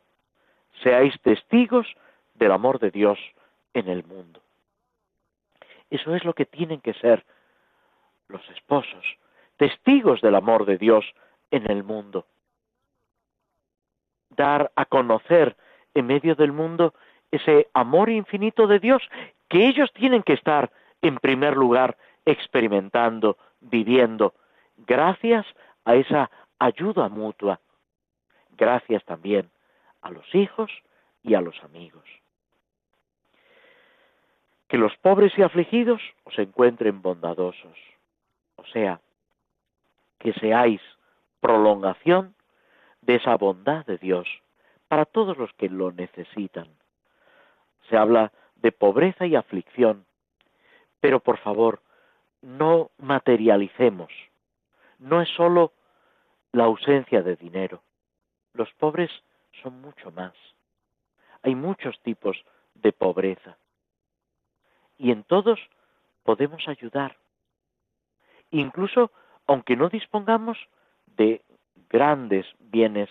seáis 0.82 1.14
testigos 1.22 1.86
del 2.34 2.52
amor 2.52 2.78
de 2.78 2.90
Dios 2.90 3.18
en 3.72 3.88
el 3.88 4.04
mundo. 4.04 4.40
Eso 5.90 6.14
es 6.14 6.24
lo 6.24 6.34
que 6.34 6.46
tienen 6.46 6.80
que 6.80 6.94
ser 6.94 7.24
los 8.28 8.42
esposos, 8.50 9.04
testigos 9.56 10.20
del 10.20 10.34
amor 10.34 10.66
de 10.66 10.78
Dios 10.78 11.04
en 11.50 11.70
el 11.70 11.84
mundo. 11.84 12.26
Dar 14.30 14.72
a 14.74 14.84
conocer 14.86 15.56
en 15.94 16.06
medio 16.06 16.34
del 16.34 16.52
mundo 16.52 16.94
ese 17.30 17.68
amor 17.74 18.10
infinito 18.10 18.66
de 18.66 18.80
Dios 18.80 19.02
que 19.48 19.68
ellos 19.68 19.92
tienen 19.92 20.22
que 20.22 20.32
estar 20.32 20.72
en 21.02 21.16
primer 21.18 21.56
lugar 21.56 21.96
experimentando, 22.24 23.36
viviendo, 23.60 24.34
gracias 24.78 25.46
a 25.84 25.94
esa 25.94 26.30
ayuda 26.58 27.08
mutua, 27.08 27.60
gracias 28.56 29.04
también 29.04 29.50
a 30.04 30.10
los 30.10 30.34
hijos 30.34 30.70
y 31.22 31.34
a 31.34 31.40
los 31.40 31.60
amigos. 31.64 32.04
Que 34.68 34.76
los 34.78 34.96
pobres 34.98 35.36
y 35.36 35.42
afligidos 35.42 36.00
os 36.24 36.38
encuentren 36.38 37.02
bondadosos, 37.02 37.78
o 38.56 38.64
sea, 38.66 39.00
que 40.18 40.32
seáis 40.34 40.80
prolongación 41.40 42.34
de 43.02 43.16
esa 43.16 43.36
bondad 43.36 43.84
de 43.86 43.98
Dios 43.98 44.28
para 44.88 45.06
todos 45.06 45.36
los 45.36 45.52
que 45.54 45.68
lo 45.68 45.90
necesitan. 45.90 46.68
Se 47.88 47.96
habla 47.96 48.32
de 48.56 48.72
pobreza 48.72 49.26
y 49.26 49.36
aflicción, 49.36 50.06
pero 51.00 51.20
por 51.20 51.38
favor, 51.38 51.80
no 52.42 52.90
materialicemos. 52.98 54.12
No 54.98 55.22
es 55.22 55.28
sólo 55.30 55.72
la 56.52 56.64
ausencia 56.64 57.22
de 57.22 57.36
dinero. 57.36 57.82
Los 58.52 58.72
pobres 58.74 59.10
son 59.62 59.80
mucho 59.80 60.10
más. 60.12 60.34
Hay 61.42 61.54
muchos 61.54 62.00
tipos 62.02 62.36
de 62.74 62.92
pobreza. 62.92 63.56
Y 64.96 65.10
en 65.10 65.24
todos 65.24 65.60
podemos 66.22 66.66
ayudar. 66.68 67.16
Incluso 68.50 69.10
aunque 69.46 69.76
no 69.76 69.88
dispongamos 69.88 70.58
de 71.06 71.42
grandes 71.88 72.46
bienes 72.58 73.08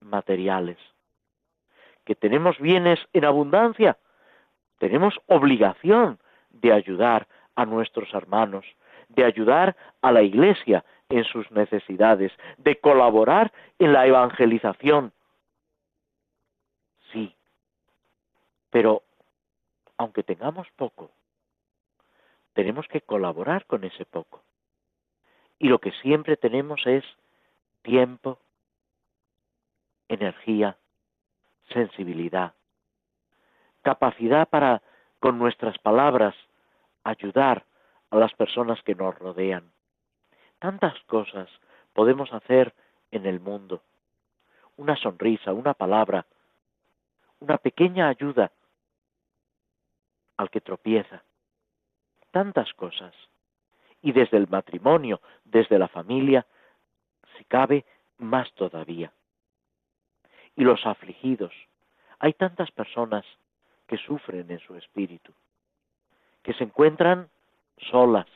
materiales. 0.00 0.78
Que 2.04 2.14
tenemos 2.14 2.58
bienes 2.58 3.00
en 3.12 3.24
abundancia, 3.24 3.98
tenemos 4.78 5.18
obligación 5.26 6.18
de 6.50 6.72
ayudar 6.72 7.26
a 7.54 7.64
nuestros 7.64 8.12
hermanos, 8.14 8.64
de 9.08 9.24
ayudar 9.24 9.76
a 10.02 10.12
la 10.12 10.22
Iglesia 10.22 10.84
en 11.08 11.24
sus 11.24 11.50
necesidades, 11.50 12.32
de 12.58 12.76
colaborar 12.80 13.52
en 13.78 13.92
la 13.92 14.06
evangelización. 14.06 15.12
Sí, 17.12 17.34
pero 18.70 19.02
aunque 19.98 20.22
tengamos 20.22 20.68
poco, 20.76 21.10
tenemos 22.52 22.86
que 22.88 23.00
colaborar 23.00 23.66
con 23.66 23.84
ese 23.84 24.04
poco. 24.04 24.42
Y 25.58 25.68
lo 25.68 25.78
que 25.78 25.92
siempre 25.92 26.36
tenemos 26.36 26.86
es 26.86 27.04
tiempo, 27.82 28.38
energía, 30.08 30.76
sensibilidad, 31.72 32.54
capacidad 33.82 34.48
para, 34.48 34.82
con 35.20 35.38
nuestras 35.38 35.78
palabras, 35.78 36.34
ayudar 37.04 37.64
a 38.10 38.16
las 38.16 38.32
personas 38.34 38.82
que 38.82 38.94
nos 38.94 39.18
rodean. 39.18 39.70
Tantas 40.58 40.98
cosas 41.04 41.48
podemos 41.92 42.32
hacer 42.32 42.74
en 43.10 43.26
el 43.26 43.40
mundo. 43.40 43.82
Una 44.76 44.96
sonrisa, 44.96 45.52
una 45.52 45.74
palabra, 45.74 46.26
una 47.40 47.58
pequeña 47.58 48.08
ayuda 48.08 48.50
al 50.36 50.50
que 50.50 50.60
tropieza. 50.60 51.22
Tantas 52.30 52.72
cosas. 52.74 53.14
Y 54.02 54.12
desde 54.12 54.36
el 54.36 54.48
matrimonio, 54.48 55.20
desde 55.44 55.78
la 55.78 55.88
familia, 55.88 56.46
si 57.36 57.44
cabe, 57.44 57.84
más 58.18 58.52
todavía. 58.54 59.12
Y 60.54 60.64
los 60.64 60.84
afligidos. 60.86 61.52
Hay 62.18 62.32
tantas 62.34 62.70
personas 62.70 63.24
que 63.86 63.96
sufren 63.98 64.50
en 64.50 64.58
su 64.60 64.76
espíritu 64.76 65.32
que 66.46 66.54
se 66.54 66.62
encuentran 66.62 67.28
solas. 67.90 68.28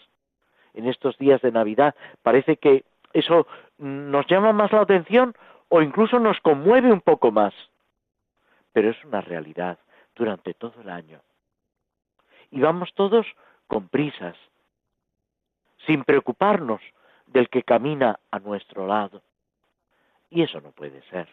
En 0.74 0.88
estos 0.88 1.16
días 1.16 1.40
de 1.42 1.52
Navidad 1.52 1.94
parece 2.24 2.56
que 2.56 2.84
eso 3.12 3.46
nos 3.78 4.26
llama 4.26 4.52
más 4.52 4.72
la 4.72 4.80
atención 4.80 5.32
o 5.68 5.80
incluso 5.80 6.18
nos 6.18 6.40
conmueve 6.40 6.92
un 6.92 7.00
poco 7.00 7.30
más. 7.30 7.54
Pero 8.72 8.90
es 8.90 9.04
una 9.04 9.20
realidad 9.20 9.78
durante 10.14 10.54
todo 10.54 10.80
el 10.80 10.90
año. 10.90 11.20
Y 12.50 12.60
vamos 12.60 12.92
todos 12.94 13.26
con 13.66 13.88
prisas, 13.88 14.36
sin 15.86 16.04
preocuparnos 16.04 16.80
del 17.26 17.48
que 17.48 17.62
camina 17.62 18.18
a 18.30 18.38
nuestro 18.38 18.86
lado. 18.86 19.22
Y 20.28 20.42
eso 20.42 20.60
no 20.60 20.72
puede 20.72 21.02
ser. 21.02 21.28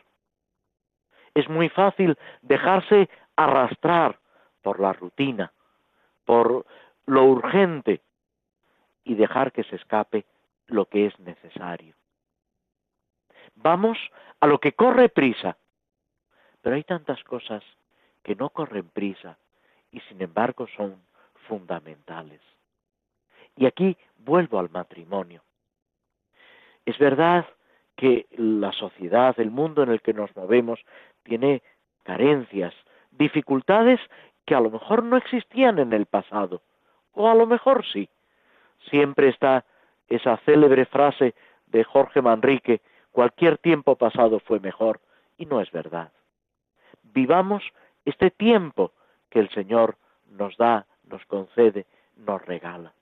Es 1.33 1.49
muy 1.49 1.69
fácil 1.69 2.17
dejarse 2.41 3.09
arrastrar 3.35 4.19
por 4.61 4.79
la 4.79 4.93
rutina, 4.93 5.51
por 6.25 6.65
lo 7.05 7.25
urgente 7.25 8.01
y 9.03 9.15
dejar 9.15 9.51
que 9.51 9.63
se 9.63 9.75
escape 9.75 10.25
lo 10.67 10.85
que 10.85 11.05
es 11.05 11.19
necesario. 11.19 11.95
Vamos 13.55 13.97
a 14.39 14.47
lo 14.47 14.59
que 14.59 14.73
corre 14.73 15.09
prisa. 15.09 15.57
Pero 16.67 16.75
hay 16.75 16.83
tantas 16.83 17.23
cosas 17.23 17.63
que 18.23 18.35
no 18.35 18.49
corren 18.49 18.89
prisa 18.89 19.37
y 19.89 20.01
sin 20.01 20.21
embargo 20.21 20.67
son 20.75 21.01
fundamentales. 21.47 22.41
Y 23.55 23.65
aquí 23.65 23.95
vuelvo 24.17 24.59
al 24.59 24.69
matrimonio. 24.69 25.43
Es 26.85 26.97
verdad 26.97 27.45
que 27.95 28.27
la 28.31 28.73
sociedad, 28.73 29.33
el 29.39 29.49
mundo 29.49 29.81
en 29.81 29.91
el 29.91 30.01
que 30.01 30.11
nos 30.11 30.35
movemos, 30.35 30.81
tiene 31.23 31.63
carencias, 32.03 32.73
dificultades 33.11 34.01
que 34.45 34.53
a 34.53 34.59
lo 34.59 34.69
mejor 34.69 35.03
no 35.03 35.15
existían 35.15 35.79
en 35.79 35.93
el 35.93 36.05
pasado, 36.05 36.63
o 37.13 37.29
a 37.29 37.33
lo 37.33 37.45
mejor 37.45 37.85
sí. 37.85 38.09
Siempre 38.89 39.29
está 39.29 39.63
esa 40.09 40.35
célebre 40.43 40.85
frase 40.85 41.33
de 41.67 41.85
Jorge 41.85 42.21
Manrique, 42.21 42.81
cualquier 43.13 43.57
tiempo 43.57 43.95
pasado 43.95 44.41
fue 44.41 44.59
mejor, 44.59 44.99
y 45.37 45.45
no 45.45 45.61
es 45.61 45.71
verdad. 45.71 46.11
Vivamos 47.17 47.63
este 48.05 48.29
tiempo 48.29 48.91
que 49.31 49.39
el 49.39 49.49
Señor 49.49 49.97
nos 50.29 50.55
da, 50.55 50.85
nos 51.09 51.25
concede, 51.25 51.87
nos 52.15 52.45
regala, 52.45 52.93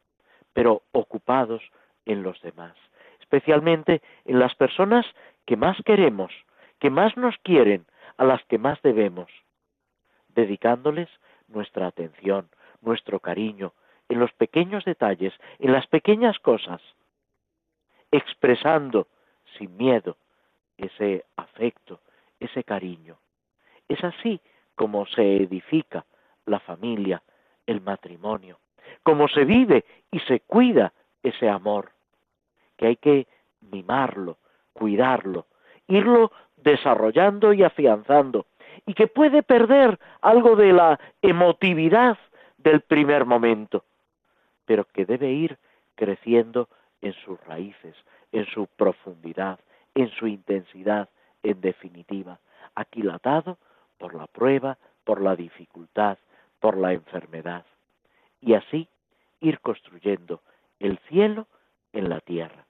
pero 0.53 0.83
ocupados 0.93 1.61
en 2.05 2.23
los 2.23 2.41
demás, 2.41 2.77
especialmente 3.19 4.01
en 4.23 4.39
las 4.39 4.55
personas 4.55 5.05
que 5.45 5.57
más 5.57 5.75
queremos, 5.83 6.31
que 6.79 6.89
más 6.89 7.17
nos 7.17 7.35
quieren, 7.39 7.87
a 8.15 8.23
las 8.23 8.41
que 8.45 8.57
más 8.57 8.81
debemos, 8.83 9.29
dedicándoles 10.29 11.09
nuestra 11.49 11.87
atención, 11.87 12.47
nuestro 12.79 13.19
cariño, 13.19 13.73
en 14.07 14.21
los 14.21 14.31
pequeños 14.31 14.85
detalles, 14.85 15.33
en 15.59 15.73
las 15.73 15.87
pequeñas 15.87 16.39
cosas, 16.39 16.81
expresando 18.11 19.09
sin 19.57 19.75
miedo 19.75 20.15
ese 20.77 21.25
afecto, 21.35 21.99
ese 22.39 22.63
cariño. 22.63 23.17
Es 23.87 24.03
así 24.03 24.41
como 24.75 25.05
se 25.05 25.37
edifica 25.37 26.05
la 26.45 26.59
familia, 26.59 27.21
el 27.65 27.81
matrimonio, 27.81 28.59
como 29.03 29.27
se 29.27 29.45
vive 29.45 29.85
y 30.11 30.19
se 30.21 30.41
cuida 30.41 30.93
ese 31.23 31.49
amor, 31.49 31.91
que 32.77 32.87
hay 32.87 32.95
que 32.97 33.27
mimarlo, 33.71 34.37
cuidarlo, 34.73 35.47
irlo 35.87 36.31
desarrollando 36.57 37.53
y 37.53 37.63
afianzando, 37.63 38.45
y 38.85 38.93
que 38.93 39.07
puede 39.07 39.43
perder 39.43 39.99
algo 40.21 40.55
de 40.55 40.73
la 40.73 40.99
emotividad 41.21 42.17
del 42.57 42.81
primer 42.81 43.25
momento, 43.25 43.85
pero 44.65 44.85
que 44.85 45.05
debe 45.05 45.31
ir 45.31 45.57
creciendo 45.95 46.67
en 47.01 47.13
sus 47.13 47.39
raíces, 47.45 47.95
en 48.31 48.45
su 48.47 48.67
profundidad, 48.67 49.59
en 49.93 50.09
su 50.09 50.27
intensidad, 50.27 51.09
en 51.43 51.61
definitiva, 51.61 52.39
aquilatado 52.73 53.57
por 53.97 54.15
la 54.15 54.27
prueba, 54.27 54.77
por 55.03 55.21
la 55.21 55.35
dificultad, 55.35 56.17
por 56.59 56.77
la 56.77 56.93
enfermedad, 56.93 57.65
y 58.41 58.53
así 58.53 58.87
ir 59.39 59.59
construyendo 59.59 60.41
el 60.79 60.97
cielo 61.09 61.47
en 61.93 62.09
la 62.09 62.19
tierra. 62.19 62.65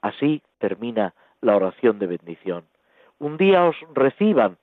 Así 0.00 0.42
termina 0.58 1.14
la 1.40 1.56
oración 1.56 1.98
de 1.98 2.06
bendición. 2.06 2.66
Un 3.18 3.36
día 3.36 3.64
os 3.64 3.76
reciban 3.94 4.58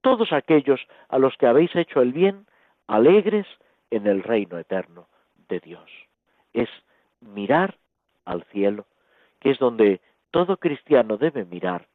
todos 0.00 0.32
aquellos 0.32 0.80
a 1.08 1.18
los 1.18 1.36
que 1.36 1.46
habéis 1.46 1.74
hecho 1.76 2.00
el 2.00 2.12
bien, 2.12 2.46
alegres 2.86 3.46
en 3.90 4.06
el 4.06 4.22
reino 4.22 4.58
eterno 4.58 5.08
de 5.48 5.60
Dios. 5.60 5.90
Es 6.52 6.68
mirar 7.20 7.76
al 8.24 8.42
cielo, 8.44 8.86
que 9.40 9.50
es 9.50 9.58
donde 9.58 10.00
todo 10.30 10.56
cristiano 10.56 11.16
debe 11.16 11.44
mirar, 11.44 11.86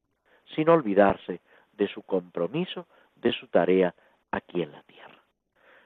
sin 0.56 0.70
olvidarse 0.70 1.42
de 1.78 1.88
su 1.88 2.04
compromiso, 2.04 2.88
de 3.16 3.32
su 3.32 3.48
tarea 3.48 3.94
aquí 4.32 4.62
en 4.62 4.72
la 4.72 4.84
tierra. 4.84 5.22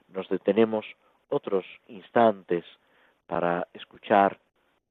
Nos 0.08 0.28
detenemos 0.30 0.86
otros 1.30 1.66
instantes 1.88 2.66
para 3.28 3.68
escuchar 3.74 4.39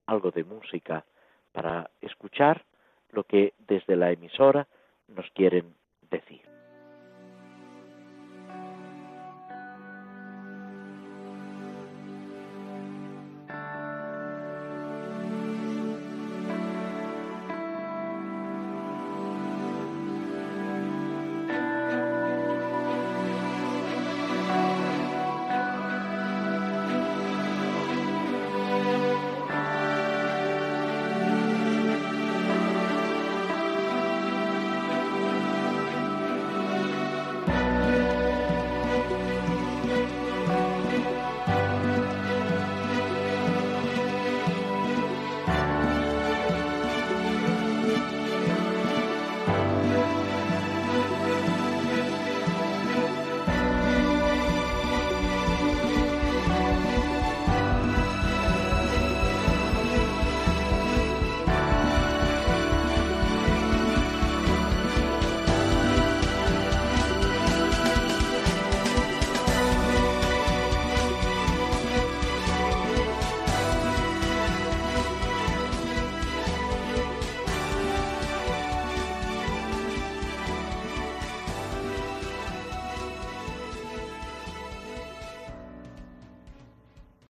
algo 0.06 0.30
de 0.30 0.44
música, 0.44 1.04
para 1.52 1.90
escuchar 2.00 2.64
lo 3.10 3.24
que 3.24 3.54
desde 3.58 3.96
la 3.96 4.12
emisora 4.12 4.66
nos 5.08 5.28
quieren 5.32 5.74
decir. 6.10 6.49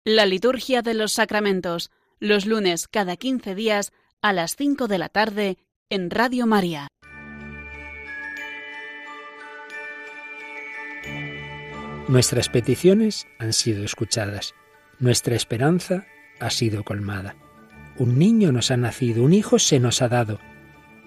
La 0.07 0.27
liturgia 0.27 0.83
de 0.83 0.93
los 0.93 1.13
sacramentos, 1.13 1.89
los 2.19 2.45
lunes 2.45 2.87
cada 2.87 3.17
15 3.17 3.55
días 3.55 3.91
a 4.21 4.33
las 4.33 4.55
5 4.55 4.87
de 4.87 4.99
la 4.99 5.09
tarde 5.09 5.57
en 5.89 6.11
Radio 6.11 6.45
María. 6.45 6.89
Nuestras 12.07 12.49
peticiones 12.49 13.25
han 13.39 13.51
sido 13.51 13.83
escuchadas, 13.83 14.53
nuestra 14.99 15.35
esperanza 15.35 16.05
ha 16.39 16.51
sido 16.51 16.83
colmada. 16.83 17.35
Un 17.97 18.19
niño 18.19 18.51
nos 18.51 18.69
ha 18.69 18.77
nacido, 18.77 19.23
un 19.23 19.33
hijo 19.33 19.57
se 19.57 19.79
nos 19.79 20.03
ha 20.03 20.07
dado. 20.07 20.39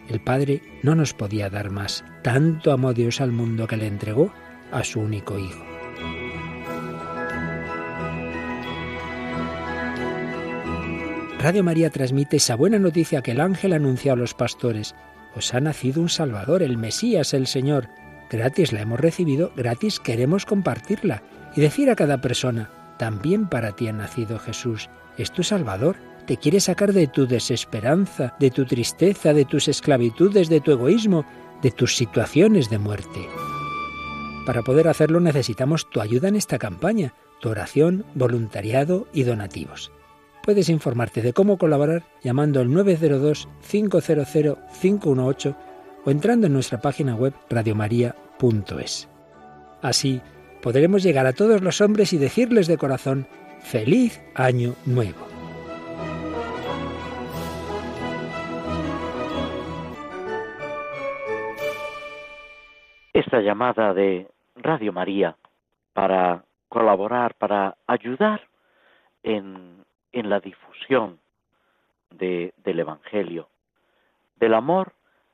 El 0.09 0.19
Padre 0.19 0.61
no 0.83 0.97
nos 0.97 1.15
podía 1.15 1.51
dar 1.51 1.71
más. 1.71 2.05
Tanto 2.25 2.73
amó 2.73 2.95
Dios 2.95 3.21
al 3.21 3.31
mundo 3.31 3.69
que 3.69 3.77
le 3.77 3.87
entregó 3.87 4.35
a 4.73 4.83
su 4.83 4.99
único 4.99 5.39
Hijo. 5.39 5.68
Radio 11.41 11.63
María 11.63 11.91
transmite 11.91 12.39
esa 12.39 12.57
buena 12.57 12.81
noticia 12.81 13.23
que 13.23 13.31
el 13.31 13.41
ángel 13.41 13.73
anunció 13.73 14.13
a 14.13 14.17
los 14.17 14.35
pastores. 14.35 14.97
Os 15.37 15.55
ha 15.55 15.61
nacido 15.61 16.03
un 16.03 16.09
Salvador, 16.09 16.65
el 16.65 16.77
Mesías, 16.77 17.33
el 17.33 17.47
Señor. 17.47 17.89
Gratis 18.29 18.73
la 18.73 18.81
hemos 18.81 18.99
recibido, 18.99 19.53
gratis 19.57 20.01
queremos 20.01 20.45
compartirla 20.45 21.23
y 21.55 21.61
decir 21.61 21.91
a 21.91 21.95
cada 21.95 22.21
persona, 22.21 22.71
también 22.99 23.49
para 23.49 23.77
ti 23.77 23.87
ha 23.87 23.93
nacido 23.93 24.41
Jesús, 24.41 24.91
es 25.17 25.31
tu 25.31 25.45
Salvador, 25.45 25.97
te 26.27 26.39
quiere 26.39 26.59
sacar 26.59 26.93
de 26.93 27.07
tu 27.07 27.29
desesperanza, 27.29 28.35
de 28.41 28.51
tu 28.51 28.67
tristeza, 28.67 29.33
de 29.33 29.45
tus 29.45 29.69
esclavitudes, 29.69 30.49
de 30.49 30.61
tu 30.61 30.73
egoísmo, 30.73 31.25
de 31.63 31.71
tus 31.71 31.97
situaciones 31.97 32.69
de 32.69 32.79
muerte. 32.79 33.29
Para 34.45 34.63
poder 34.63 34.89
hacerlo 34.89 35.21
necesitamos 35.21 35.89
tu 35.89 36.01
ayuda 36.01 36.29
en 36.29 36.37
esta 36.37 36.59
campaña, 36.59 37.15
tu 37.41 37.49
oración, 37.49 38.05
voluntariado 38.15 39.07
y 39.13 39.23
donativos. 39.23 39.93
Puedes 40.49 40.71
informarte 40.71 41.21
de 41.21 41.35
cómo 41.35 41.59
colaborar 41.59 42.05
llamando 42.23 42.61
al 42.61 42.69
902-500-518 42.69 45.57
o 46.07 46.11
entrando 46.11 46.47
en 46.47 46.55
nuestra 46.55 46.81
página 46.81 47.15
web 47.15 47.35
radiomaria.es. 47.51 49.11
Así 49.83 50.23
podremos 50.63 51.03
llegar 51.03 51.27
a 51.27 51.35
todos 51.35 51.61
los 51.61 51.83
hombres 51.83 52.15
y 52.15 52.17
decirles 52.17 52.67
de 52.67 52.79
corazón, 52.79 53.27
feliz 53.59 54.23
año 54.35 54.73
nuevo. 54.87 55.19
Esta 63.13 63.43
llamada 63.43 63.93
de 63.93 64.27
Radio 64.57 64.95
María 64.95 65.37
para 65.93 66.47
colaborar, 66.71 67.35
para 67.35 67.77
ayudar 67.87 68.49
en 69.23 69.78
en 70.13 70.31
la 70.31 70.41
difusión 70.41 71.19
de, 72.11 72.55
del 72.59 72.81
Evangelio, 72.81 73.49
del 74.37 74.55
amor 74.55 74.93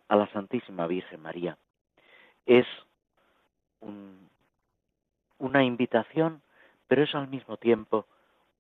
a 0.09 0.17
la 0.17 0.27
Santísima 0.29 0.87
Virgen 0.87 1.21
María. 1.21 1.57
Es 2.47 2.67
un, 3.81 4.29
una 5.39 5.65
invitación, 5.65 6.43
pero 6.89 7.03
es 7.03 7.15
al 7.15 7.29
mismo 7.29 7.57
tiempo 7.57 8.07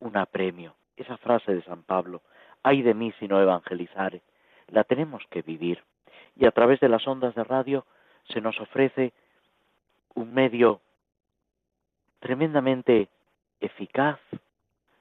un 0.00 0.16
apremio. 0.16 0.74
Esa 0.96 1.16
frase 1.16 1.54
de 1.54 1.62
San 1.62 1.82
Pablo, 1.82 2.22
ay 2.62 2.82
de 2.82 2.94
mí 2.94 3.12
si 3.18 3.26
no 3.26 3.40
evangelizare, 3.40 4.22
la 4.68 4.84
tenemos 4.84 5.22
que 5.30 5.42
vivir. 5.42 5.82
Y 6.36 6.46
a 6.46 6.50
través 6.50 6.80
de 6.80 6.88
las 6.88 7.06
ondas 7.06 7.34
de 7.34 7.44
radio 7.44 7.86
se 8.28 8.40
nos 8.40 8.58
ofrece 8.60 9.12
un 10.14 10.32
medio 10.32 10.80
tremendamente 12.20 13.08
eficaz, 13.60 14.18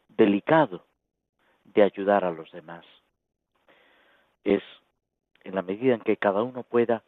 delicado, 0.10 0.84
de 1.74 1.84
ayudar 1.84 2.26
a 2.26 2.32
los 2.32 2.52
demás. 2.52 2.86
Es, 4.44 4.64
en 5.44 5.56
la 5.56 5.62
medida 5.62 5.94
en 5.94 6.02
que 6.02 6.18
cada 6.18 6.44
uno 6.44 6.64
pueda, 6.64 7.04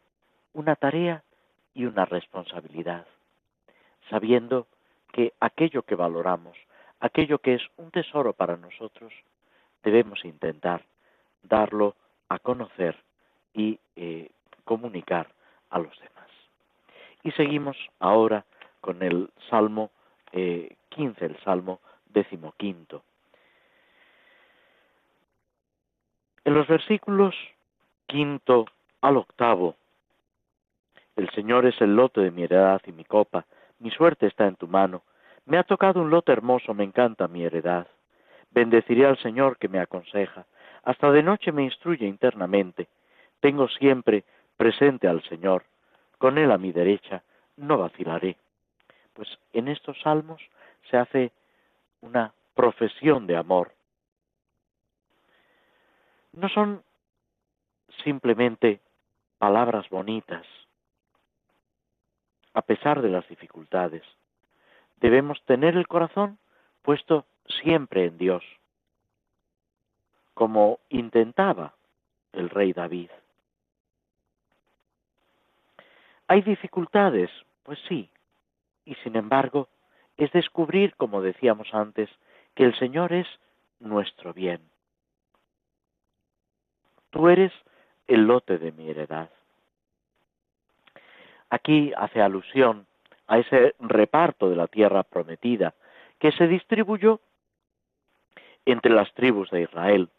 una 0.52 0.76
tarea 0.76 1.22
y 1.74 1.84
una 1.84 2.04
responsabilidad, 2.04 3.06
sabiendo 4.08 4.66
que 5.12 5.34
aquello 5.40 5.82
que 5.82 5.94
valoramos, 5.94 6.56
aquello 7.00 7.38
que 7.38 7.54
es 7.54 7.62
un 7.76 7.90
tesoro 7.90 8.32
para 8.32 8.56
nosotros, 8.56 9.12
debemos 9.82 10.24
intentar 10.24 10.82
darlo 11.42 11.94
a 12.28 12.38
conocer 12.38 12.96
y 13.54 13.78
eh, 13.94 14.30
comunicar 14.64 15.28
a 15.70 15.78
los 15.78 15.96
demás. 15.98 16.28
Y 17.22 17.30
seguimos 17.32 17.76
ahora 17.98 18.44
con 18.80 19.02
el 19.02 19.30
Salmo 19.48 19.90
15, 20.32 21.24
eh, 21.24 21.28
el 21.28 21.38
Salmo 21.44 21.80
decimoquinto. 22.06 23.02
En 26.46 26.54
los 26.54 26.68
versículos 26.68 27.34
quinto 28.06 28.66
al 29.00 29.16
octavo, 29.16 29.74
el 31.16 31.28
Señor 31.30 31.66
es 31.66 31.80
el 31.80 31.96
lote 31.96 32.20
de 32.20 32.30
mi 32.30 32.44
heredad 32.44 32.80
y 32.86 32.92
mi 32.92 33.04
copa, 33.04 33.46
mi 33.80 33.90
suerte 33.90 34.28
está 34.28 34.46
en 34.46 34.54
tu 34.54 34.68
mano, 34.68 35.02
me 35.44 35.58
ha 35.58 35.64
tocado 35.64 36.00
un 36.00 36.08
lote 36.08 36.30
hermoso, 36.30 36.72
me 36.72 36.84
encanta 36.84 37.26
mi 37.26 37.42
heredad. 37.42 37.88
Bendeciré 38.52 39.06
al 39.06 39.18
Señor 39.18 39.58
que 39.58 39.66
me 39.66 39.80
aconseja, 39.80 40.46
hasta 40.84 41.10
de 41.10 41.24
noche 41.24 41.50
me 41.50 41.64
instruye 41.64 42.06
internamente. 42.06 42.86
Tengo 43.40 43.66
siempre 43.66 44.22
presente 44.56 45.08
al 45.08 45.24
Señor, 45.24 45.64
con 46.16 46.38
Él 46.38 46.52
a 46.52 46.58
mi 46.58 46.70
derecha, 46.70 47.24
no 47.56 47.76
vacilaré. 47.78 48.36
Pues 49.14 49.36
en 49.52 49.66
estos 49.66 50.00
salmos 50.00 50.40
se 50.90 50.96
hace 50.96 51.32
una 52.02 52.32
profesión 52.54 53.26
de 53.26 53.36
amor. 53.36 53.72
No 56.36 56.50
son 56.50 56.84
simplemente 58.04 58.80
palabras 59.38 59.88
bonitas, 59.88 60.46
a 62.52 62.60
pesar 62.60 63.00
de 63.00 63.08
las 63.08 63.26
dificultades. 63.28 64.02
Debemos 64.98 65.42
tener 65.46 65.76
el 65.76 65.88
corazón 65.88 66.38
puesto 66.82 67.24
siempre 67.62 68.04
en 68.04 68.18
Dios, 68.18 68.44
como 70.34 70.78
intentaba 70.90 71.74
el 72.32 72.50
rey 72.50 72.74
David. 72.74 73.10
¿Hay 76.28 76.42
dificultades? 76.42 77.30
Pues 77.62 77.78
sí. 77.88 78.10
Y 78.84 78.94
sin 78.96 79.16
embargo, 79.16 79.68
es 80.18 80.30
descubrir, 80.32 80.94
como 80.96 81.22
decíamos 81.22 81.72
antes, 81.72 82.10
que 82.54 82.64
el 82.64 82.78
Señor 82.78 83.14
es 83.14 83.26
nuestro 83.80 84.34
bien. 84.34 84.60
Tú 87.16 87.30
eres 87.30 87.50
el 88.08 88.26
lote 88.26 88.58
de 88.58 88.72
mi 88.72 88.90
heredad. 88.90 89.30
Aquí 91.48 91.90
hace 91.96 92.20
alusión 92.20 92.86
a 93.26 93.38
ese 93.38 93.74
reparto 93.80 94.50
de 94.50 94.56
la 94.56 94.66
tierra 94.66 95.02
prometida 95.02 95.72
que 96.18 96.30
se 96.32 96.46
distribuyó 96.46 97.20
entre 98.66 98.92
las 98.92 99.10
tribus 99.14 99.48
de 99.48 99.62
Israel. 99.62 100.10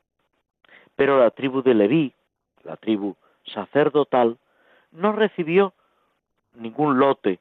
Pero 0.95 1.19
la 1.19 1.29
tribu 1.29 1.61
de 1.61 1.75
Leví, 1.75 2.13
la 2.63 2.77
tribu 2.77 3.15
sacerdotal, 3.45 4.39
no 4.91 5.11
recibió 5.11 5.73
ningún 6.55 6.97
lote, 6.97 7.37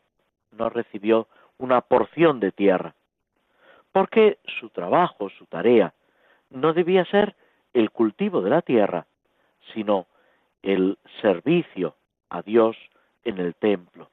no 0.53 0.69
recibió 0.69 1.29
una 1.57 1.81
porción 1.81 2.41
de 2.41 2.53
tierra, 2.53 2.95
porque 3.91 4.37
su 4.61 4.69
trabajo, 4.69 5.31
su 5.31 5.47
tarea, 5.47 5.95
no 6.51 6.75
debía 6.75 7.07
ser 7.07 7.35
el 7.73 7.91
cultivo 7.91 8.43
de 8.43 8.51
la 8.51 8.61
tierra, 8.61 9.07
sino 9.73 10.07
el 10.63 10.99
servicio 11.21 11.97
a 12.29 12.43
Dios 12.43 12.77
en 13.25 13.39
el 13.39 13.55
templo. 13.55 14.11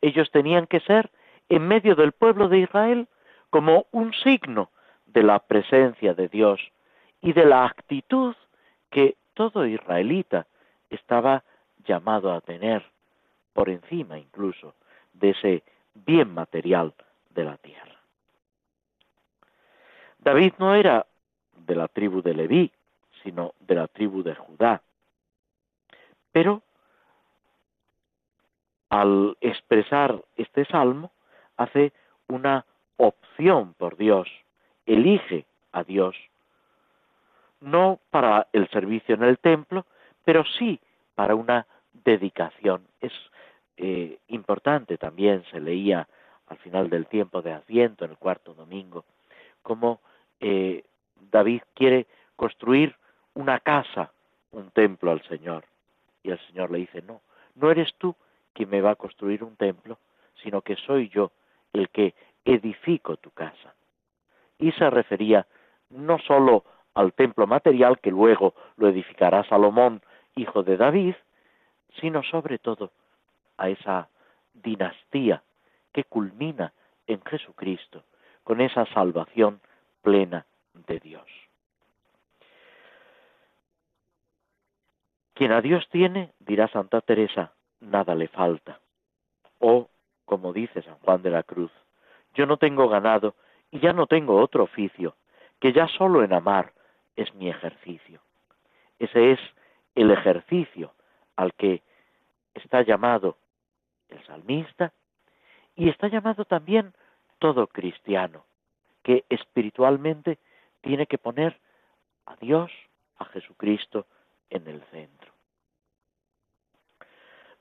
Ellos 0.00 0.30
tenían 0.30 0.66
que 0.66 0.80
ser, 0.80 1.10
en 1.48 1.66
medio 1.66 1.94
del 1.94 2.12
pueblo 2.12 2.48
de 2.48 2.58
Israel, 2.58 3.08
como 3.50 3.86
un 3.92 4.12
signo 4.12 4.70
de 5.06 5.22
la 5.22 5.38
presencia 5.38 6.14
de 6.14 6.28
Dios 6.28 6.60
y 7.20 7.32
de 7.32 7.44
la 7.44 7.64
actitud 7.64 8.34
que 8.90 9.16
todo 9.34 9.66
israelita 9.66 10.46
estaba 10.90 11.44
llamado 11.86 12.32
a 12.32 12.40
tener 12.40 12.84
por 13.52 13.68
encima 13.68 14.18
incluso 14.18 14.74
de 15.12 15.30
ese 15.30 15.62
bien 15.94 16.32
material 16.32 16.92
de 17.30 17.44
la 17.44 17.56
tierra. 17.58 18.00
David 20.18 20.54
no 20.58 20.74
era 20.74 21.06
de 21.66 21.76
la 21.76 21.88
tribu 21.88 22.22
de 22.22 22.34
Leví, 22.34 22.72
sino 23.24 23.54
de 23.60 23.74
la 23.74 23.88
tribu 23.88 24.22
de 24.22 24.34
Judá. 24.34 24.82
Pero 26.30 26.62
al 28.90 29.36
expresar 29.40 30.22
este 30.36 30.64
salmo, 30.66 31.10
hace 31.56 31.92
una 32.28 32.64
opción 32.96 33.74
por 33.74 33.96
Dios, 33.96 34.28
elige 34.86 35.46
a 35.72 35.82
Dios, 35.82 36.14
no 37.60 37.98
para 38.10 38.46
el 38.52 38.68
servicio 38.68 39.16
en 39.16 39.24
el 39.24 39.38
templo, 39.38 39.86
pero 40.24 40.44
sí 40.58 40.78
para 41.14 41.34
una 41.34 41.66
dedicación. 41.92 42.86
Es 43.00 43.12
eh, 43.76 44.18
importante 44.28 44.98
también, 44.98 45.44
se 45.50 45.60
leía 45.60 46.06
al 46.46 46.58
final 46.58 46.90
del 46.90 47.06
tiempo 47.06 47.42
de 47.42 47.52
Adviento, 47.52 48.04
en 48.04 48.12
el 48.12 48.18
cuarto 48.18 48.54
domingo, 48.54 49.04
como 49.62 50.00
eh, 50.40 50.84
David 51.30 51.62
quiere 51.74 52.06
construir 52.36 52.94
una 53.34 53.60
casa, 53.60 54.12
un 54.52 54.70
templo 54.70 55.10
al 55.10 55.22
Señor. 55.22 55.64
Y 56.22 56.30
el 56.30 56.38
Señor 56.46 56.70
le 56.70 56.78
dice, 56.78 57.02
no, 57.02 57.20
no 57.54 57.70
eres 57.70 57.94
tú 57.98 58.14
quien 58.52 58.70
me 58.70 58.80
va 58.80 58.92
a 58.92 58.96
construir 58.96 59.44
un 59.44 59.56
templo, 59.56 59.98
sino 60.42 60.62
que 60.62 60.76
soy 60.76 61.08
yo 61.08 61.32
el 61.72 61.90
que 61.90 62.14
edifico 62.44 63.16
tu 63.16 63.30
casa. 63.30 63.74
Y 64.58 64.72
se 64.72 64.88
refería 64.90 65.46
no 65.90 66.18
sólo 66.18 66.64
al 66.94 67.12
templo 67.12 67.46
material 67.46 67.98
que 67.98 68.10
luego 68.10 68.54
lo 68.76 68.88
edificará 68.88 69.44
Salomón, 69.44 70.00
hijo 70.36 70.62
de 70.62 70.76
David, 70.76 71.14
sino 72.00 72.22
sobre 72.22 72.58
todo 72.58 72.92
a 73.56 73.68
esa 73.68 74.08
dinastía 74.52 75.42
que 75.92 76.04
culmina 76.04 76.72
en 77.06 77.20
Jesucristo, 77.24 78.04
con 78.42 78.60
esa 78.60 78.86
salvación 78.86 79.60
plena 80.02 80.46
de 80.86 81.00
Dios. 81.00 81.43
Quien 85.34 85.52
a 85.52 85.60
Dios 85.60 85.86
tiene, 85.90 86.32
dirá 86.38 86.68
Santa 86.68 87.00
Teresa, 87.00 87.52
nada 87.80 88.14
le 88.14 88.28
falta. 88.28 88.80
O, 89.58 89.88
como 90.24 90.52
dice 90.52 90.82
San 90.82 90.96
Juan 91.00 91.22
de 91.22 91.30
la 91.30 91.42
Cruz, 91.42 91.72
yo 92.34 92.46
no 92.46 92.56
tengo 92.56 92.88
ganado 92.88 93.34
y 93.70 93.80
ya 93.80 93.92
no 93.92 94.06
tengo 94.06 94.40
otro 94.40 94.64
oficio, 94.64 95.16
que 95.60 95.72
ya 95.72 95.88
solo 95.88 96.22
en 96.22 96.32
amar 96.32 96.72
es 97.16 97.34
mi 97.34 97.48
ejercicio. 97.48 98.20
Ese 98.98 99.32
es 99.32 99.40
el 99.94 100.10
ejercicio 100.10 100.92
al 101.36 101.52
que 101.54 101.82
está 102.54 102.82
llamado 102.82 103.36
el 104.08 104.24
salmista, 104.26 104.92
y 105.76 105.88
está 105.88 106.08
llamado 106.08 106.44
también 106.44 106.94
todo 107.38 107.66
cristiano, 107.66 108.44
que 109.02 109.24
espiritualmente 109.28 110.38
tiene 110.80 111.06
que 111.06 111.18
poner 111.18 111.58
a 112.26 112.36
Dios, 112.36 112.70
a 113.18 113.24
Jesucristo, 113.26 114.06
en 114.50 114.68
el 114.68 114.80
centro. 114.92 115.23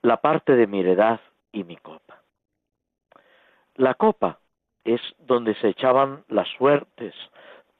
La 0.04 0.18
parte 0.18 0.58
de 0.58 0.68
mi 0.68 0.82
heredad 0.82 1.22
y 1.54 1.64
mi 1.64 1.78
copa. 1.78 2.22
La 3.76 3.94
copa 3.94 4.40
es 4.84 5.00
donde 5.18 5.56
se 5.56 5.70
echaban 5.70 6.26
las 6.28 6.50
suertes, 6.58 7.16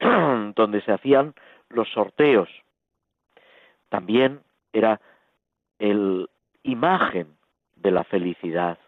donde 0.00 0.80
se 0.80 0.92
hacían 0.92 1.34
los 1.68 1.86
sorteos. 1.90 2.48
También 3.90 4.40
era 4.72 5.02
el 5.78 6.30
imagen 6.62 7.36
de 7.76 7.90
la 7.90 8.04
felicidad. 8.04 8.78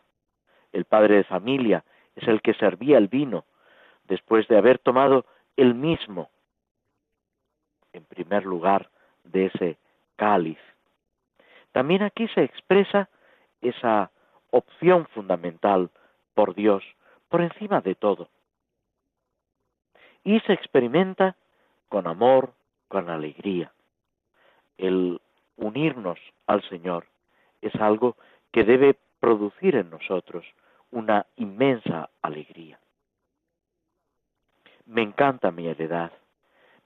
el 0.73 0.87
padre 0.87 1.17
de 1.17 1.25
familia, 1.25 1.85
es 2.15 2.27
el 2.29 2.41
que 2.41 2.55
servía 2.55 2.97
el 2.97 3.09
vino, 3.09 3.45
después 4.05 4.49
de 4.49 4.57
haber 4.57 4.79
tomado 4.79 5.27
el 5.57 5.75
mismo, 5.75 6.31
en 7.93 8.05
primer 8.05 8.47
lugar, 8.47 8.91
de 9.25 9.47
ese 9.47 9.79
cáliz. 10.17 10.59
También 11.73 12.03
aquí 12.03 12.29
se 12.29 12.43
expresa 12.43 13.09
esa 13.61 14.11
opción 14.51 15.07
fundamental 15.09 15.91
por 16.35 16.55
Dios, 16.55 16.85
por 17.29 17.41
encima 17.41 17.81
de 17.81 17.95
todo. 17.95 18.29
Y 20.25 20.41
se 20.41 20.53
experimenta 20.53 21.37
con 21.89 22.07
amor, 22.07 22.53
con 22.89 23.11
alegría. 23.11 23.73
El 24.79 25.21
unirnos 25.57 26.19
al 26.47 26.63
Señor 26.69 27.07
es 27.63 27.75
algo 27.77 28.17
que 28.53 28.65
debe 28.65 28.97
producir 29.21 29.77
en 29.77 29.91
nosotros 29.91 30.45
una 30.91 31.27
inmensa 31.37 32.11
alegría. 32.23 32.79
Me 34.87 35.03
encanta 35.03 35.51
mi 35.51 35.67
heredad. 35.67 36.13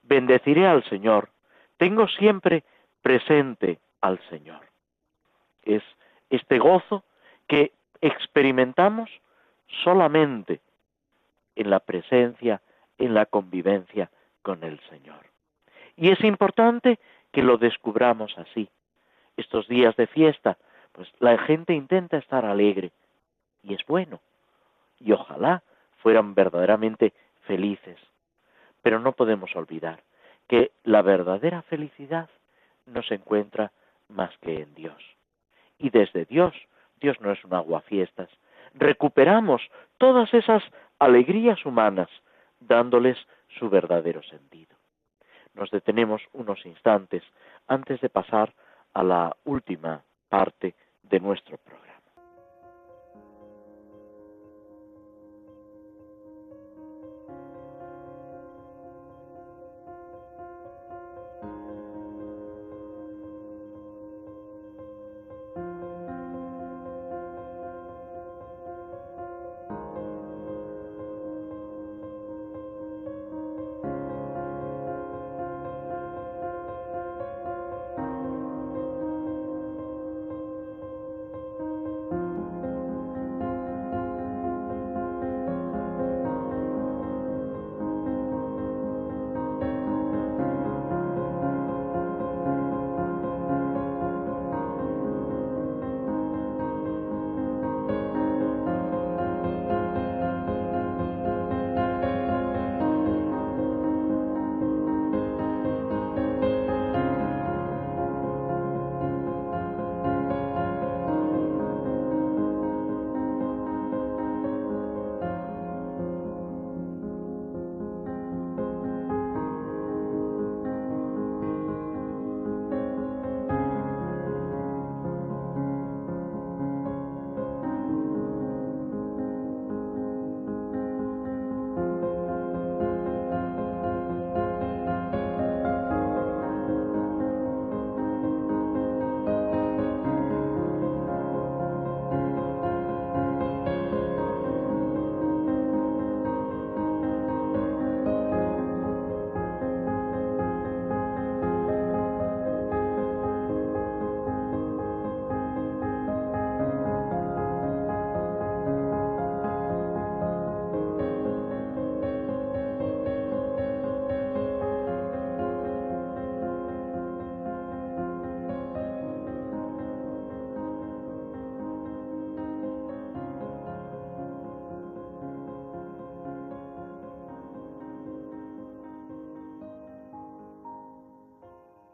Bendeciré 0.01 0.65
al 0.65 0.83
Señor. 0.85 1.29
Tengo 1.77 2.07
siempre 2.07 2.63
presente 3.01 3.79
al 4.01 4.19
Señor. 4.29 4.61
Es 5.63 5.83
este 6.31 6.57
gozo 6.57 7.03
que 7.47 7.71
experimentamos 8.01 9.09
solamente 9.83 10.61
en 11.55 11.69
la 11.69 11.79
presencia, 11.79 12.61
en 12.97 13.13
la 13.13 13.25
convivencia 13.25 14.09
con 14.41 14.63
el 14.63 14.79
Señor. 14.89 15.25
Y 15.95 16.09
es 16.09 16.23
importante 16.23 16.97
que 17.31 17.43
lo 17.43 17.57
descubramos 17.57 18.35
así. 18.37 18.69
Estos 19.37 19.67
días 19.67 19.95
de 19.97 20.07
fiesta, 20.07 20.57
pues 20.93 21.09
la 21.19 21.37
gente 21.37 21.73
intenta 21.73 22.17
estar 22.17 22.45
alegre 22.45 22.91
y 23.63 23.73
es 23.73 23.85
bueno. 23.85 24.19
Y 24.99 25.11
ojalá 25.11 25.61
fueran 26.01 26.33
verdaderamente 26.33 27.13
felices. 27.41 27.99
Pero 28.81 28.99
no 28.99 29.11
podemos 29.11 29.55
olvidar 29.55 30.01
que 30.47 30.71
la 30.83 31.01
verdadera 31.01 31.61
felicidad 31.63 32.29
no 32.85 33.03
se 33.03 33.15
encuentra 33.15 33.71
más 34.09 34.35
que 34.39 34.61
en 34.61 34.73
Dios. 34.73 35.01
Y 35.81 35.89
desde 35.89 36.25
Dios, 36.25 36.53
Dios 36.99 37.19
no 37.21 37.31
es 37.31 37.43
un 37.43 37.53
aguafiestas, 37.53 38.29
recuperamos 38.75 39.61
todas 39.97 40.33
esas 40.33 40.63
alegrías 40.99 41.65
humanas 41.65 42.07
dándoles 42.59 43.17
su 43.59 43.69
verdadero 43.69 44.21
sentido. 44.23 44.75
Nos 45.55 45.71
detenemos 45.71 46.21
unos 46.33 46.65
instantes 46.65 47.23
antes 47.67 47.99
de 47.99 48.09
pasar 48.09 48.53
a 48.93 49.03
la 49.03 49.35
última 49.43 50.03
parte 50.29 50.75
de 51.03 51.19
nuestro 51.19 51.57
programa. 51.57 51.90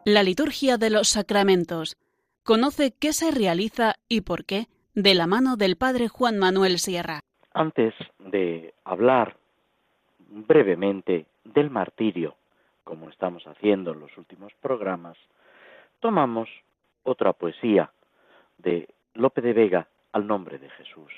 La 0.10 0.24
liturgia 0.24 0.78
de 0.78 0.90
los 0.90 1.10
sacramentos. 1.10 1.98
Conoce 2.46 2.94
qué 2.98 3.12
se 3.12 3.30
realiza 3.30 3.96
y 4.08 4.22
por 4.22 4.46
qué 4.46 4.68
de 4.96 5.14
la 5.14 5.28
mano 5.28 5.58
del 5.58 5.76
Padre 5.76 6.08
Juan 6.08 6.38
Manuel 6.38 6.78
Sierra. 6.78 7.20
Antes 7.54 7.94
de 8.18 8.74
hablar 8.86 9.36
brevemente 10.18 11.26
del 11.44 11.70
martirio, 11.70 12.38
como 12.86 13.10
estamos 13.10 13.46
haciendo 13.48 13.92
en 13.92 14.00
los 14.00 14.18
últimos 14.18 14.54
programas, 14.62 15.18
tomamos 16.00 16.48
otra 17.04 17.34
poesía 17.34 17.92
de 18.60 18.88
Lope 19.14 19.42
de 19.42 19.52
Vega 19.52 19.90
al 20.14 20.26
nombre 20.26 20.58
de 20.58 20.70
Jesús. 20.70 21.12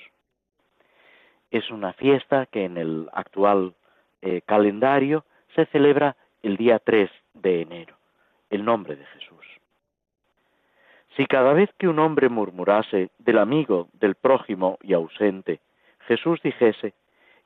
Es 1.51 1.69
una 1.69 1.93
fiesta 1.93 2.47
que 2.47 2.65
en 2.65 2.75
el 2.75 3.07
actual 3.13 3.75
eh, 4.23 4.41
calendario 4.47 5.25
se 5.53 5.67
celebra 5.67 6.15
el 6.41 6.57
día 6.57 6.79
3 6.79 7.07
de 7.35 7.61
enero 7.61 7.98
el 8.49 8.65
nombre 8.65 8.95
de 8.95 9.05
Jesús. 9.05 9.45
Si 11.15 11.25
cada 11.25 11.53
vez 11.53 11.69
que 11.77 11.87
un 11.87 11.99
hombre 11.99 12.29
murmurase 12.29 13.09
del 13.17 13.39
amigo, 13.39 13.89
del 13.93 14.15
prójimo 14.15 14.77
y 14.81 14.93
ausente, 14.93 15.59
Jesús 16.07 16.41
dijese, 16.41 16.93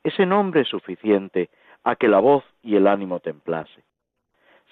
ese 0.03 0.25
nombre 0.25 0.61
es 0.61 0.67
suficiente 0.67 1.49
a 1.83 1.95
que 1.95 2.07
la 2.07 2.19
voz 2.19 2.43
y 2.61 2.75
el 2.75 2.87
ánimo 2.87 3.19
templase. 3.19 3.83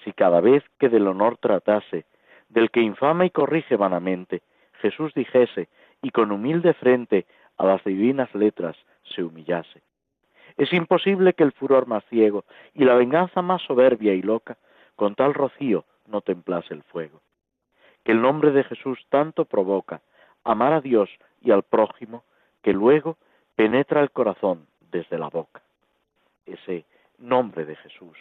Si 0.04 0.12
cada 0.12 0.40
vez 0.40 0.62
que 0.78 0.88
del 0.88 1.06
honor 1.06 1.36
tratase, 1.38 2.04
del 2.48 2.70
que 2.70 2.80
infama 2.80 3.24
y 3.24 3.30
corrige 3.30 3.76
vanamente, 3.76 4.42
Jesús 4.80 5.14
dijese, 5.14 5.68
y 6.02 6.10
con 6.10 6.32
humilde 6.32 6.74
frente 6.74 7.26
a 7.56 7.64
las 7.64 7.82
divinas 7.84 8.34
letras 8.34 8.76
se 9.14 9.22
humillase. 9.22 9.82
Es 10.56 10.72
imposible 10.72 11.32
que 11.32 11.44
el 11.44 11.52
furor 11.52 11.86
más 11.86 12.04
ciego 12.06 12.44
y 12.74 12.84
la 12.84 12.94
venganza 12.94 13.40
más 13.40 13.62
soberbia 13.62 14.12
y 14.12 14.22
loca, 14.22 14.58
con 14.96 15.14
tal 15.14 15.32
rocío 15.32 15.84
no 16.06 16.20
templase 16.20 16.74
el 16.74 16.82
fuego. 16.82 17.20
Que 18.04 18.12
el 18.12 18.22
nombre 18.22 18.50
de 18.50 18.64
Jesús 18.64 18.98
tanto 19.08 19.44
provoca 19.44 20.00
amar 20.44 20.72
a 20.72 20.80
Dios 20.80 21.08
y 21.40 21.50
al 21.50 21.62
prójimo 21.62 22.24
que 22.62 22.72
luego 22.72 23.16
penetra 23.54 24.00
el 24.00 24.10
corazón 24.10 24.66
desde 24.90 25.18
la 25.18 25.28
boca. 25.28 25.62
Ese 26.46 26.84
nombre 27.18 27.64
de 27.64 27.76
Jesús, 27.76 28.16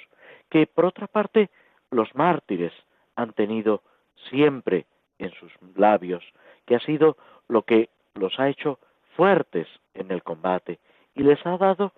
que 0.50 0.68
por 0.68 0.86
otra 0.86 1.08
parte 1.08 1.50
los 1.90 2.14
mártires 2.16 2.74
han 3.16 3.34
tenido 3.34 3.82
siempre 4.30 4.86
en 5.18 5.32
sus 5.32 5.52
labios, 5.76 6.24
que 6.66 6.76
ha 6.76 6.80
sido 6.80 7.18
lo 7.48 7.64
que 7.64 7.90
los 8.14 8.40
ha 8.40 8.50
hecho 8.50 8.80
fuertes 9.16 9.68
en 9.94 10.12
el 10.12 10.24
combate 10.24 10.80
y 11.16 11.24
les 11.24 11.44
ha 11.46 11.58
dado 11.58 11.94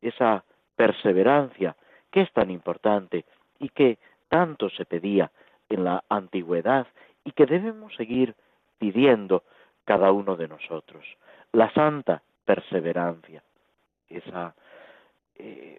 esa 0.00 0.44
perseverancia 0.76 1.76
que 2.10 2.22
es 2.22 2.32
tan 2.32 2.50
importante 2.50 3.24
y 3.58 3.68
que 3.68 3.98
tanto 4.34 4.68
se 4.70 4.84
pedía 4.84 5.30
en 5.68 5.84
la 5.84 6.02
antigüedad 6.08 6.88
y 7.24 7.30
que 7.30 7.46
debemos 7.46 7.94
seguir 7.94 8.34
pidiendo 8.78 9.44
cada 9.84 10.10
uno 10.10 10.34
de 10.34 10.48
nosotros. 10.48 11.06
La 11.52 11.72
santa 11.72 12.20
perseverancia, 12.44 13.44
esa 14.08 14.56
eh, 15.36 15.78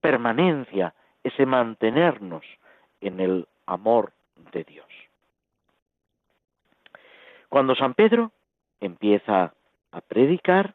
permanencia, 0.00 0.94
ese 1.22 1.44
mantenernos 1.44 2.46
en 3.02 3.20
el 3.20 3.46
amor 3.66 4.14
de 4.52 4.64
Dios. 4.64 4.88
Cuando 7.50 7.74
San 7.74 7.92
Pedro 7.92 8.32
empieza 8.80 9.52
a 9.92 10.00
predicar, 10.00 10.72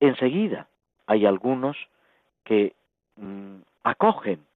enseguida 0.00 0.66
hay 1.06 1.26
algunos 1.26 1.76
que 2.42 2.74
mm, 3.16 3.56
acogen 3.82 4.46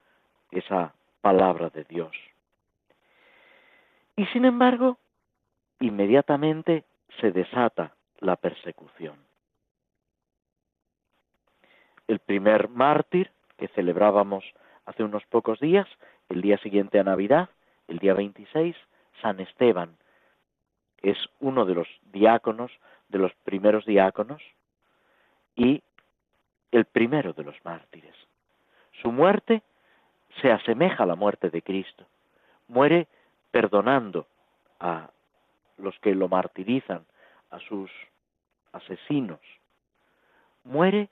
esa 0.52 0.94
palabra 1.28 1.68
de 1.68 1.84
Dios. 1.84 2.16
Y 4.16 4.24
sin 4.32 4.46
embargo, 4.46 4.96
inmediatamente 5.78 6.84
se 7.20 7.32
desata 7.32 7.92
la 8.20 8.36
persecución. 8.36 9.16
El 12.06 12.18
primer 12.20 12.70
mártir 12.70 13.30
que 13.58 13.68
celebrábamos 13.68 14.42
hace 14.86 15.04
unos 15.04 15.22
pocos 15.26 15.60
días, 15.60 15.86
el 16.30 16.40
día 16.40 16.56
siguiente 16.56 16.98
a 16.98 17.04
Navidad, 17.04 17.50
el 17.88 17.98
día 17.98 18.14
26, 18.14 18.74
San 19.20 19.38
Esteban, 19.38 19.98
es 21.02 21.18
uno 21.40 21.66
de 21.66 21.74
los 21.74 21.88
diáconos, 22.10 22.72
de 23.10 23.18
los 23.18 23.34
primeros 23.44 23.84
diáconos, 23.84 24.40
y 25.54 25.82
el 26.70 26.86
primero 26.86 27.34
de 27.34 27.44
los 27.44 27.62
mártires. 27.66 28.16
Su 29.02 29.12
muerte 29.12 29.62
se 30.40 30.52
asemeja 30.52 31.04
a 31.04 31.06
la 31.06 31.14
muerte 31.14 31.50
de 31.50 31.62
Cristo. 31.62 32.06
Muere 32.68 33.08
perdonando 33.50 34.26
a 34.80 35.10
los 35.78 35.98
que 36.00 36.14
lo 36.14 36.28
martirizan, 36.28 37.04
a 37.50 37.58
sus 37.60 37.90
asesinos. 38.72 39.40
Muere 40.64 41.08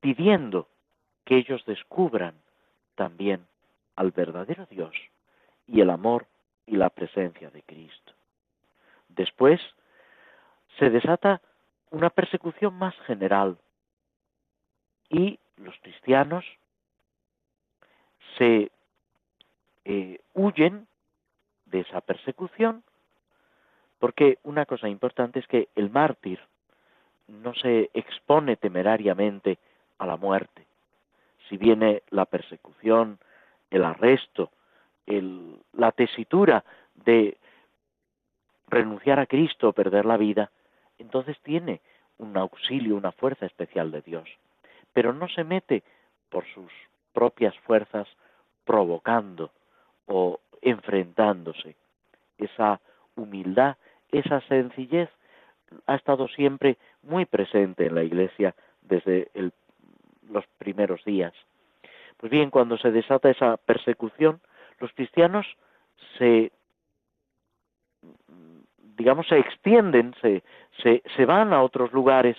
pidiendo 0.00 0.68
que 1.24 1.36
ellos 1.36 1.64
descubran 1.66 2.34
también 2.94 3.46
al 3.96 4.10
verdadero 4.10 4.66
Dios 4.66 4.94
y 5.66 5.80
el 5.80 5.90
amor 5.90 6.26
y 6.66 6.76
la 6.76 6.90
presencia 6.90 7.50
de 7.50 7.62
Cristo. 7.62 8.12
Después 9.08 9.60
se 10.78 10.90
desata 10.90 11.40
una 11.90 12.10
persecución 12.10 12.74
más 12.74 12.94
general 13.06 13.58
y 15.08 15.38
los 15.56 15.74
cristianos 15.80 16.44
se 18.36 18.70
eh, 19.84 20.20
huyen 20.34 20.86
de 21.66 21.80
esa 21.80 22.00
persecución 22.00 22.82
porque 23.98 24.38
una 24.42 24.66
cosa 24.66 24.88
importante 24.88 25.38
es 25.38 25.46
que 25.46 25.68
el 25.74 25.90
mártir 25.90 26.40
no 27.28 27.54
se 27.54 27.90
expone 27.94 28.56
temerariamente 28.56 29.58
a 29.98 30.06
la 30.06 30.16
muerte. 30.16 30.66
Si 31.48 31.56
viene 31.56 32.02
la 32.10 32.26
persecución, 32.26 33.18
el 33.70 33.84
arresto, 33.84 34.50
la 35.06 35.92
tesitura 35.92 36.64
de 36.94 37.36
renunciar 38.68 39.20
a 39.20 39.26
Cristo 39.26 39.68
o 39.68 39.72
perder 39.72 40.04
la 40.04 40.16
vida, 40.16 40.50
entonces 40.98 41.38
tiene 41.42 41.80
un 42.18 42.36
auxilio, 42.36 42.96
una 42.96 43.12
fuerza 43.12 43.46
especial 43.46 43.90
de 43.92 44.02
Dios. 44.02 44.28
Pero 44.92 45.12
no 45.12 45.28
se 45.28 45.44
mete 45.44 45.82
por 46.28 46.44
sus 46.46 46.72
propias 47.12 47.56
fuerzas 47.60 48.08
provocando 48.66 49.50
o 50.06 50.40
enfrentándose. 50.60 51.76
Esa 52.36 52.80
humildad, 53.14 53.76
esa 54.10 54.40
sencillez 54.42 55.08
ha 55.86 55.94
estado 55.94 56.28
siempre 56.28 56.76
muy 57.02 57.24
presente 57.24 57.86
en 57.86 57.94
la 57.94 58.02
Iglesia 58.02 58.54
desde 58.82 59.30
los 60.28 60.46
primeros 60.58 61.02
días. 61.04 61.32
Pues 62.18 62.30
bien, 62.30 62.50
cuando 62.50 62.76
se 62.76 62.90
desata 62.90 63.30
esa 63.30 63.56
persecución, 63.56 64.40
los 64.80 64.92
cristianos 64.92 65.46
se, 66.18 66.50
digamos, 68.96 69.26
se 69.28 69.38
extienden, 69.38 70.14
se, 70.20 70.42
se, 70.82 71.02
se 71.14 71.24
van 71.24 71.52
a 71.52 71.62
otros 71.62 71.92
lugares 71.92 72.36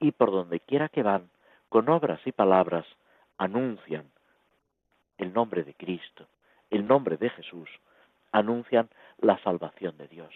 y 0.00 0.12
por 0.12 0.30
donde 0.30 0.60
quiera 0.60 0.88
que 0.88 1.02
van, 1.02 1.30
con 1.68 1.88
obras 1.88 2.20
y 2.26 2.32
palabras, 2.32 2.86
anuncian 3.38 4.04
el 5.18 5.32
nombre 5.32 5.64
de 5.64 5.74
Cristo, 5.74 6.26
el 6.70 6.86
nombre 6.86 7.16
de 7.16 7.30
Jesús, 7.30 7.68
anuncian 8.32 8.88
la 9.18 9.38
salvación 9.38 9.96
de 9.96 10.08
Dios. 10.08 10.32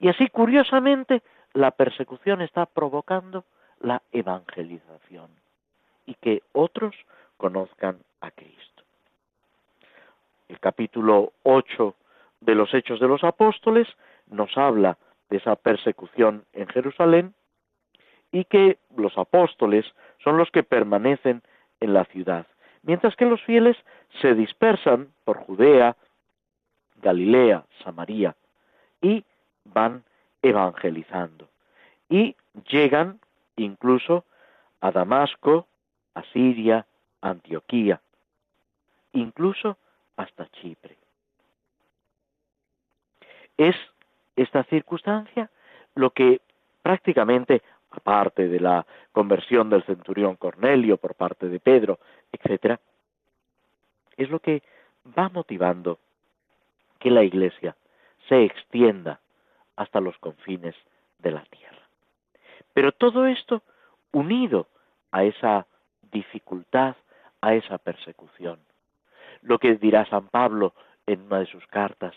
Y 0.00 0.08
así, 0.08 0.28
curiosamente, 0.28 1.22
la 1.52 1.70
persecución 1.70 2.40
está 2.40 2.66
provocando 2.66 3.44
la 3.80 4.02
evangelización 4.12 5.30
y 6.06 6.14
que 6.14 6.42
otros 6.52 6.94
conozcan 7.36 7.98
a 8.20 8.30
Cristo. 8.30 8.82
El 10.48 10.60
capítulo 10.60 11.32
8 11.42 11.94
de 12.40 12.54
los 12.54 12.72
Hechos 12.74 13.00
de 13.00 13.08
los 13.08 13.24
Apóstoles 13.24 13.88
nos 14.26 14.56
habla 14.56 14.98
de 15.30 15.38
esa 15.38 15.56
persecución 15.56 16.44
en 16.52 16.68
Jerusalén 16.68 17.34
y 18.30 18.44
que 18.44 18.78
los 18.96 19.16
apóstoles 19.18 19.84
son 20.22 20.36
los 20.36 20.50
que 20.50 20.62
permanecen 20.62 21.42
en 21.80 21.94
la 21.94 22.04
ciudad, 22.06 22.46
mientras 22.82 23.16
que 23.16 23.24
los 23.24 23.40
fieles 23.42 23.76
se 24.20 24.34
dispersan 24.34 25.12
por 25.24 25.38
Judea, 25.38 25.96
Galilea, 26.96 27.64
Samaria 27.82 28.36
y 29.00 29.24
van 29.64 30.04
evangelizando. 30.42 31.48
Y 32.08 32.36
llegan 32.68 33.20
incluso 33.56 34.24
a 34.80 34.90
Damasco, 34.90 35.66
a 36.14 36.22
Siria, 36.32 36.86
Antioquía, 37.20 38.00
incluso 39.12 39.78
hasta 40.16 40.48
Chipre. 40.48 40.96
Es 43.56 43.76
esta 44.36 44.64
circunstancia 44.64 45.50
lo 45.94 46.10
que 46.10 46.40
prácticamente 46.82 47.62
aparte 47.92 48.48
de 48.48 48.60
la 48.60 48.86
conversión 49.12 49.70
del 49.70 49.84
centurión 49.84 50.36
Cornelio 50.36 50.96
por 50.96 51.14
parte 51.14 51.48
de 51.48 51.60
Pedro, 51.60 51.98
etc., 52.32 52.78
es 54.16 54.30
lo 54.30 54.40
que 54.40 54.62
va 55.18 55.28
motivando 55.28 55.98
que 56.98 57.10
la 57.10 57.24
Iglesia 57.24 57.76
se 58.28 58.44
extienda 58.44 59.20
hasta 59.76 60.00
los 60.00 60.16
confines 60.18 60.74
de 61.18 61.32
la 61.32 61.42
tierra. 61.44 61.82
Pero 62.72 62.92
todo 62.92 63.26
esto 63.26 63.62
unido 64.12 64.66
a 65.10 65.24
esa 65.24 65.66
dificultad, 66.10 66.96
a 67.40 67.54
esa 67.54 67.78
persecución. 67.78 68.60
Lo 69.42 69.58
que 69.58 69.74
dirá 69.76 70.06
San 70.06 70.28
Pablo 70.28 70.74
en 71.06 71.22
una 71.22 71.40
de 71.40 71.46
sus 71.46 71.66
cartas, 71.66 72.14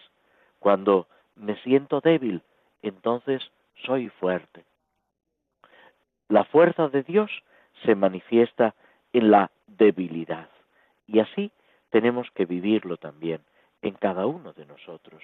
cuando 0.60 1.08
me 1.36 1.56
siento 1.64 2.02
débil, 2.02 2.42
entonces 2.82 3.42
soy 3.86 4.10
fuerte. 4.10 4.64
La 6.30 6.44
fuerza 6.44 6.90
de 6.90 7.04
Dios 7.04 7.32
se 7.84 7.96
manifiesta 7.96 8.74
en 9.14 9.32
la 9.32 9.52
debilidad. 9.68 10.50
Y 11.08 11.20
así 11.20 11.52
tenemos 11.90 12.30
que 12.32 12.46
vivirlo 12.46 12.98
también 12.98 13.42
en 13.82 13.94
cada 13.94 14.26
uno 14.26 14.54
de 14.54 14.66
nosotros, 14.66 15.24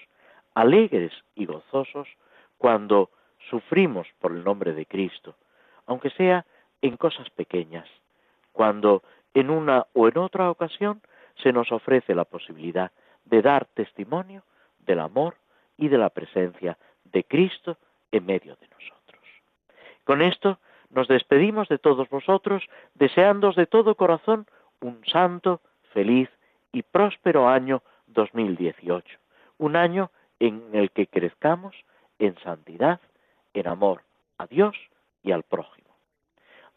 alegres 0.53 1.11
y 1.35 1.45
gozosos 1.45 2.07
cuando 2.57 3.09
sufrimos 3.49 4.07
por 4.19 4.31
el 4.31 4.43
nombre 4.43 4.73
de 4.73 4.85
Cristo, 4.85 5.35
aunque 5.87 6.11
sea 6.11 6.45
en 6.81 6.97
cosas 6.97 7.29
pequeñas, 7.31 7.87
cuando 8.51 9.01
en 9.33 9.49
una 9.49 9.87
o 9.93 10.07
en 10.07 10.17
otra 10.17 10.51
ocasión 10.51 11.01
se 11.41 11.51
nos 11.51 11.71
ofrece 11.71 12.13
la 12.13 12.25
posibilidad 12.25 12.91
de 13.25 13.41
dar 13.41 13.65
testimonio 13.65 14.43
del 14.79 14.99
amor 14.99 15.35
y 15.77 15.87
de 15.87 15.97
la 15.97 16.09
presencia 16.09 16.77
de 17.05 17.23
Cristo 17.23 17.77
en 18.11 18.25
medio 18.25 18.55
de 18.57 18.67
nosotros. 18.67 19.23
Con 20.03 20.21
esto 20.21 20.59
nos 20.93 21.07
despedimos 21.07 21.67
de 21.69 21.77
todos 21.77 22.09
vosotros, 22.09 22.63
deseándos 22.95 23.55
de 23.55 23.65
todo 23.65 23.95
corazón 23.95 24.45
un 24.81 25.01
santo, 25.05 25.61
feliz 25.93 26.29
y 26.71 26.83
próspero 26.83 27.47
año 27.47 27.81
2018, 28.07 29.17
un 29.57 29.75
año 29.75 30.11
en 30.39 30.63
el 30.73 30.91
que 30.91 31.07
crezcamos 31.07 31.75
en 32.19 32.37
santidad, 32.39 32.99
en 33.53 33.67
amor 33.67 34.01
a 34.37 34.47
Dios 34.47 34.75
y 35.23 35.31
al 35.31 35.43
prójimo. 35.43 35.89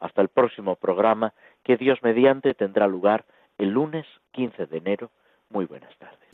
Hasta 0.01 0.21
el 0.23 0.29
próximo 0.29 0.77
programa 0.77 1.33
que 1.63 1.77
Dios 1.77 2.03
mediante 2.03 2.55
tendrá 2.55 2.87
lugar 2.87 3.25
el 3.59 3.71
lunes 3.71 4.07
15 4.33 4.67
de 4.67 4.79
enero. 4.79 5.11
Muy 5.49 5.65
buenas 5.65 5.97
tardes. 5.99 6.34